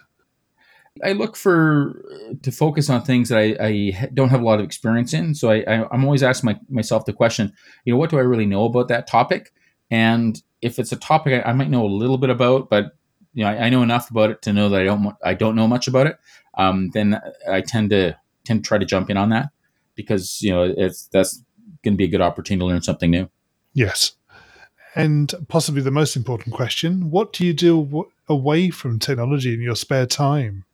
I 1.05 1.13
look 1.13 1.37
for 1.37 2.03
to 2.43 2.51
focus 2.51 2.91
on 2.91 3.03
things 3.03 3.29
that 3.29 3.39
I, 3.39 3.57
I 3.61 4.09
don't 4.13 4.29
have 4.31 4.41
a 4.41 4.45
lot 4.45 4.59
of 4.59 4.65
experience 4.65 5.15
in. 5.15 5.35
So 5.35 5.51
I, 5.51 5.65
I, 5.67 5.95
am 5.95 6.05
always 6.05 6.23
asking 6.23 6.49
my, 6.49 6.61
myself 6.69 7.07
the 7.07 7.15
question, 7.15 7.53
you 7.85 7.95
know, 7.95 7.99
what 7.99 8.11
do 8.11 8.19
I 8.19 8.23
really 8.23 8.45
know 8.45 8.65
about 8.65 8.89
that 8.89 9.07
topic? 9.07 9.53
And 9.91 10.43
if 10.61 10.79
it's 10.79 10.93
a 10.93 10.97
topic 10.97 11.45
I, 11.45 11.51
I 11.51 11.53
might 11.55 11.71
know 11.71 11.87
a 11.87 11.89
little 11.89 12.19
bit 12.19 12.29
about, 12.29 12.69
but 12.69 12.97
you 13.33 13.45
know, 13.45 13.51
I, 13.51 13.67
I, 13.67 13.69
know 13.71 13.83
enough 13.83 14.11
about 14.11 14.31
it 14.31 14.43
to 14.43 14.53
know 14.53 14.69
that 14.69 14.83
I 14.83 14.85
don't 14.85 15.15
I 15.25 15.33
don't 15.33 15.57
know 15.57 15.67
much 15.67 15.89
about 15.89 16.07
it 16.07 16.19
um, 16.55 16.91
then 16.91 17.21
I 17.51 17.61
tend 17.61 17.91
to 17.91 18.17
tend 18.45 18.65
to 18.65 18.69
try 18.69 18.79
to 18.79 18.85
jump 18.85 19.11
in 19.11 19.17
on 19.17 19.31
that 19.31 19.51
because 19.95 20.43
you 20.43 20.51
know 20.51 20.73
it's 20.77 21.07
that's 21.13 21.43
going 21.83 21.95
to 21.95 21.99
be 21.99 22.05
a 22.05 22.09
good 22.09 22.21
opportunity 22.21 22.61
to 22.61 22.67
learn 22.67 22.83
something 22.83 23.11
new. 23.11 23.29
Yes, 23.75 24.13
and 24.95 25.33
possibly 25.49 25.83
the 25.83 25.91
most 25.91 26.17
important 26.17 26.55
question: 26.55 27.11
What 27.11 27.33
do 27.33 27.47
you 27.47 27.53
do 27.53 27.85
w- 27.85 28.11
away 28.29 28.71
from 28.71 28.99
technology 28.99 29.55
in 29.55 29.61
your 29.61 29.77
spare 29.77 30.07
time? 30.07 30.65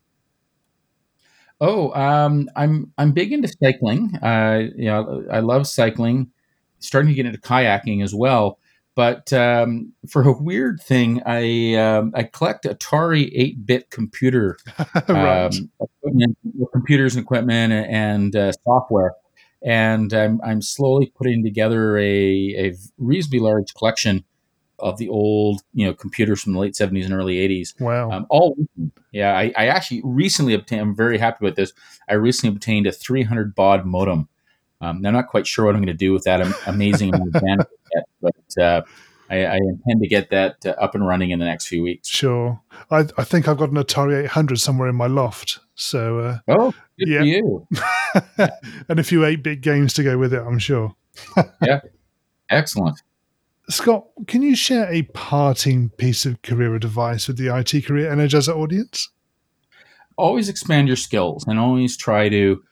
Oh, 1.60 1.92
um, 1.92 2.48
I'm 2.54 2.92
I'm 2.98 3.12
big 3.12 3.32
into 3.32 3.48
cycling. 3.48 4.16
Uh, 4.22 4.68
you 4.76 4.86
know, 4.86 5.24
I 5.30 5.40
love 5.40 5.66
cycling. 5.66 6.30
Starting 6.80 7.08
to 7.08 7.14
get 7.14 7.26
into 7.26 7.40
kayaking 7.40 8.04
as 8.04 8.14
well. 8.14 8.60
But 8.98 9.32
um, 9.32 9.92
for 10.08 10.22
a 10.22 10.32
weird 10.32 10.80
thing, 10.80 11.22
I 11.24 11.74
um, 11.76 12.10
I 12.16 12.24
collect 12.24 12.64
Atari 12.64 13.30
eight 13.32 13.64
bit 13.64 13.90
computer 13.90 14.58
right. 15.08 15.54
um, 15.54 15.70
computers 16.72 17.14
and 17.14 17.22
equipment 17.22 17.72
and 17.72 18.34
uh, 18.34 18.50
software, 18.64 19.12
and 19.62 20.12
I'm 20.12 20.40
I'm 20.42 20.60
slowly 20.60 21.12
putting 21.16 21.44
together 21.44 21.96
a, 21.96 22.02
a 22.58 22.74
reasonably 22.98 23.38
large 23.38 23.72
collection 23.72 24.24
of 24.80 24.98
the 24.98 25.08
old 25.08 25.62
you 25.72 25.86
know 25.86 25.94
computers 25.94 26.42
from 26.42 26.54
the 26.54 26.58
late 26.58 26.74
70s 26.74 27.04
and 27.04 27.14
early 27.14 27.36
80s. 27.36 27.80
Wow. 27.80 28.10
Um, 28.10 28.26
all 28.30 28.56
yeah, 29.12 29.38
I, 29.38 29.52
I 29.56 29.68
actually 29.68 30.02
recently 30.02 30.54
obtained. 30.54 30.82
I'm 30.82 30.96
very 30.96 31.18
happy 31.18 31.44
with 31.44 31.54
this. 31.54 31.72
I 32.08 32.14
recently 32.14 32.56
obtained 32.56 32.88
a 32.88 32.92
300 32.92 33.54
baud 33.54 33.86
modem. 33.86 34.28
Um, 34.80 35.06
I'm 35.06 35.12
not 35.12 35.28
quite 35.28 35.46
sure 35.46 35.66
what 35.66 35.76
I'm 35.76 35.82
going 35.82 35.86
to 35.86 35.94
do 35.94 36.12
with 36.12 36.24
that 36.24 36.40
amazing 36.66 37.14
amount 37.14 37.36
of 37.36 37.42
bandwidth 37.42 37.66
yet, 37.94 38.04
but 38.20 38.62
uh, 38.62 38.82
I, 39.30 39.44
I, 39.44 39.56
intend 39.56 40.02
to 40.02 40.08
get 40.08 40.30
that 40.30 40.64
uh, 40.64 40.70
up 40.70 40.94
and 40.94 41.06
running 41.06 41.30
in 41.30 41.38
the 41.38 41.44
next 41.44 41.66
few 41.66 41.82
weeks. 41.82 42.08
Sure. 42.08 42.60
I, 42.90 43.06
I 43.16 43.24
think 43.24 43.46
I've 43.46 43.58
got 43.58 43.70
an 43.70 43.76
Atari 43.76 44.24
800 44.24 44.58
somewhere 44.58 44.88
in 44.88 44.96
my 44.96 45.06
loft. 45.06 45.58
So, 45.74 46.18
uh, 46.20 46.38
oh, 46.48 46.74
yeah. 46.96 47.22
you. 47.22 47.66
and 48.38 48.98
a 48.98 49.04
few 49.04 49.24
8 49.24 49.42
bit 49.42 49.60
games 49.60 49.92
to 49.94 50.02
go 50.02 50.18
with 50.18 50.32
it, 50.32 50.40
I'm 50.40 50.58
sure. 50.58 50.94
yeah. 51.62 51.80
Excellent. 52.50 53.02
Scott, 53.68 54.06
can 54.26 54.40
you 54.40 54.56
share 54.56 54.90
a 54.90 55.02
parting 55.02 55.90
piece 55.90 56.24
of 56.24 56.40
career 56.40 56.74
advice 56.74 57.28
with 57.28 57.36
the 57.36 57.54
IT 57.54 57.84
Career 57.84 58.10
Energizer 58.10 58.56
audience? 58.56 59.10
Always 60.16 60.48
expand 60.48 60.88
your 60.88 60.96
skills 60.96 61.44
and 61.46 61.58
always 61.58 61.96
try 61.96 62.30
to 62.30 62.62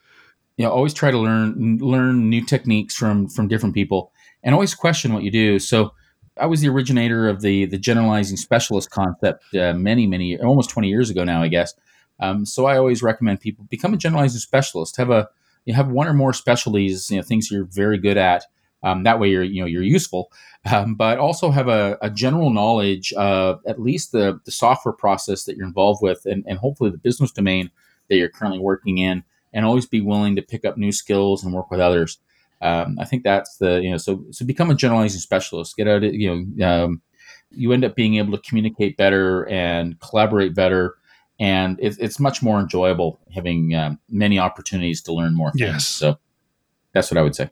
you 0.57 0.65
know 0.65 0.71
always 0.71 0.93
try 0.93 1.11
to 1.11 1.17
learn 1.17 1.77
learn 1.77 2.29
new 2.29 2.43
techniques 2.43 2.95
from 2.95 3.29
from 3.29 3.47
different 3.47 3.75
people 3.75 4.11
and 4.47 4.53
always 4.55 4.73
question 4.73 5.13
what 5.13 5.23
you 5.23 5.29
do. 5.29 5.59
So 5.59 5.93
I 6.39 6.45
was 6.45 6.61
the 6.61 6.69
originator 6.69 7.27
of 7.27 7.41
the 7.41 7.65
the 7.65 7.77
generalizing 7.77 8.37
specialist 8.37 8.89
concept 8.89 9.53
uh, 9.53 9.73
many 9.73 10.07
many 10.07 10.39
almost 10.39 10.69
20 10.69 10.87
years 10.87 11.09
ago 11.09 11.25
now, 11.25 11.43
I 11.43 11.49
guess. 11.49 11.73
Um, 12.19 12.45
so 12.45 12.65
I 12.65 12.77
always 12.77 13.03
recommend 13.03 13.41
people 13.41 13.65
become 13.69 13.93
a 13.93 13.97
generalizing 13.97 14.39
specialist. 14.39 14.95
Have 14.95 15.09
a 15.09 15.27
you 15.65 15.73
have 15.73 15.89
one 15.89 16.07
or 16.07 16.13
more 16.13 16.31
specialties, 16.31 17.11
you 17.11 17.17
know, 17.17 17.23
things 17.23 17.51
you're 17.51 17.65
very 17.65 17.97
good 17.97 18.15
at, 18.15 18.45
um, 18.83 19.03
that 19.03 19.19
way, 19.19 19.29
you're 19.29 19.43
you 19.43 19.59
know 19.61 19.67
you're 19.67 19.83
useful, 19.83 20.31
um, 20.71 20.95
but 20.95 21.19
also 21.19 21.51
have 21.51 21.67
a, 21.67 21.97
a, 22.01 22.09
general 22.09 22.49
knowledge 22.49 23.11
of 23.13 23.59
at 23.67 23.81
least 23.81 24.13
the, 24.13 24.39
the 24.45 24.51
software 24.51 24.93
process 24.93 25.43
that 25.43 25.57
you're 25.57 25.67
involved 25.67 26.01
with, 26.01 26.25
and, 26.25 26.45
and 26.47 26.59
hopefully 26.59 26.89
the 26.89 26.97
business 26.97 27.31
domain 27.31 27.69
that 28.07 28.15
you're 28.15 28.29
currently 28.29 28.59
working 28.59 28.97
in, 28.97 29.23
and 29.51 29.65
always 29.65 29.85
be 29.85 29.99
willing 29.99 30.37
to 30.37 30.41
pick 30.41 30.63
up 30.63 30.77
new 30.77 30.91
skills 30.93 31.43
and 31.43 31.53
work 31.53 31.69
with 31.69 31.81
others. 31.81 32.19
Um, 32.61 32.97
I 32.99 33.05
think 33.05 33.23
that's 33.23 33.57
the 33.57 33.81
you 33.81 33.91
know 33.91 33.97
so 33.97 34.23
so 34.31 34.45
become 34.45 34.71
a 34.71 34.75
generalizing 34.75 35.19
specialist. 35.19 35.77
Get 35.77 35.87
out 35.87 36.03
of 36.03 36.13
you 36.13 36.47
know 36.57 36.65
um, 36.67 37.01
you 37.51 37.71
end 37.71 37.85
up 37.85 37.95
being 37.95 38.15
able 38.15 38.35
to 38.35 38.49
communicate 38.49 38.97
better 38.97 39.47
and 39.47 39.99
collaborate 39.99 40.55
better, 40.55 40.95
and 41.39 41.79
it, 41.79 41.97
it's 41.99 42.19
much 42.19 42.41
more 42.41 42.59
enjoyable 42.59 43.19
having 43.33 43.75
um, 43.75 43.99
many 44.09 44.39
opportunities 44.39 45.01
to 45.03 45.13
learn 45.13 45.35
more. 45.35 45.51
Things. 45.51 45.61
Yes. 45.61 45.87
So 45.87 46.17
that's 46.93 47.11
what 47.11 47.17
I 47.17 47.21
would 47.21 47.35
say. 47.35 47.49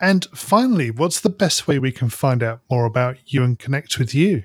And 0.00 0.26
finally, 0.34 0.90
what's 0.90 1.20
the 1.20 1.30
best 1.30 1.68
way 1.68 1.78
we 1.78 1.92
can 1.92 2.08
find 2.08 2.42
out 2.42 2.60
more 2.68 2.84
about 2.84 3.18
you 3.26 3.44
and 3.44 3.56
connect 3.58 3.98
with 3.98 4.14
you? 4.14 4.44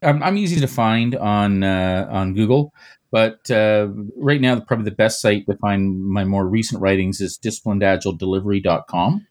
Um, 0.00 0.22
I'm 0.22 0.36
easy 0.36 0.60
to 0.60 0.68
find 0.68 1.16
on 1.16 1.64
uh, 1.64 2.06
on 2.08 2.34
Google, 2.34 2.72
but 3.10 3.50
uh, 3.50 3.88
right 4.16 4.40
now, 4.40 4.58
probably 4.60 4.84
the 4.84 4.90
best 4.90 5.20
site 5.20 5.46
to 5.46 5.56
find 5.56 6.04
my 6.04 6.24
more 6.24 6.46
recent 6.46 6.82
writings 6.82 7.20
is 7.20 7.38
disciplinedagiledelivery.com. 7.38 9.26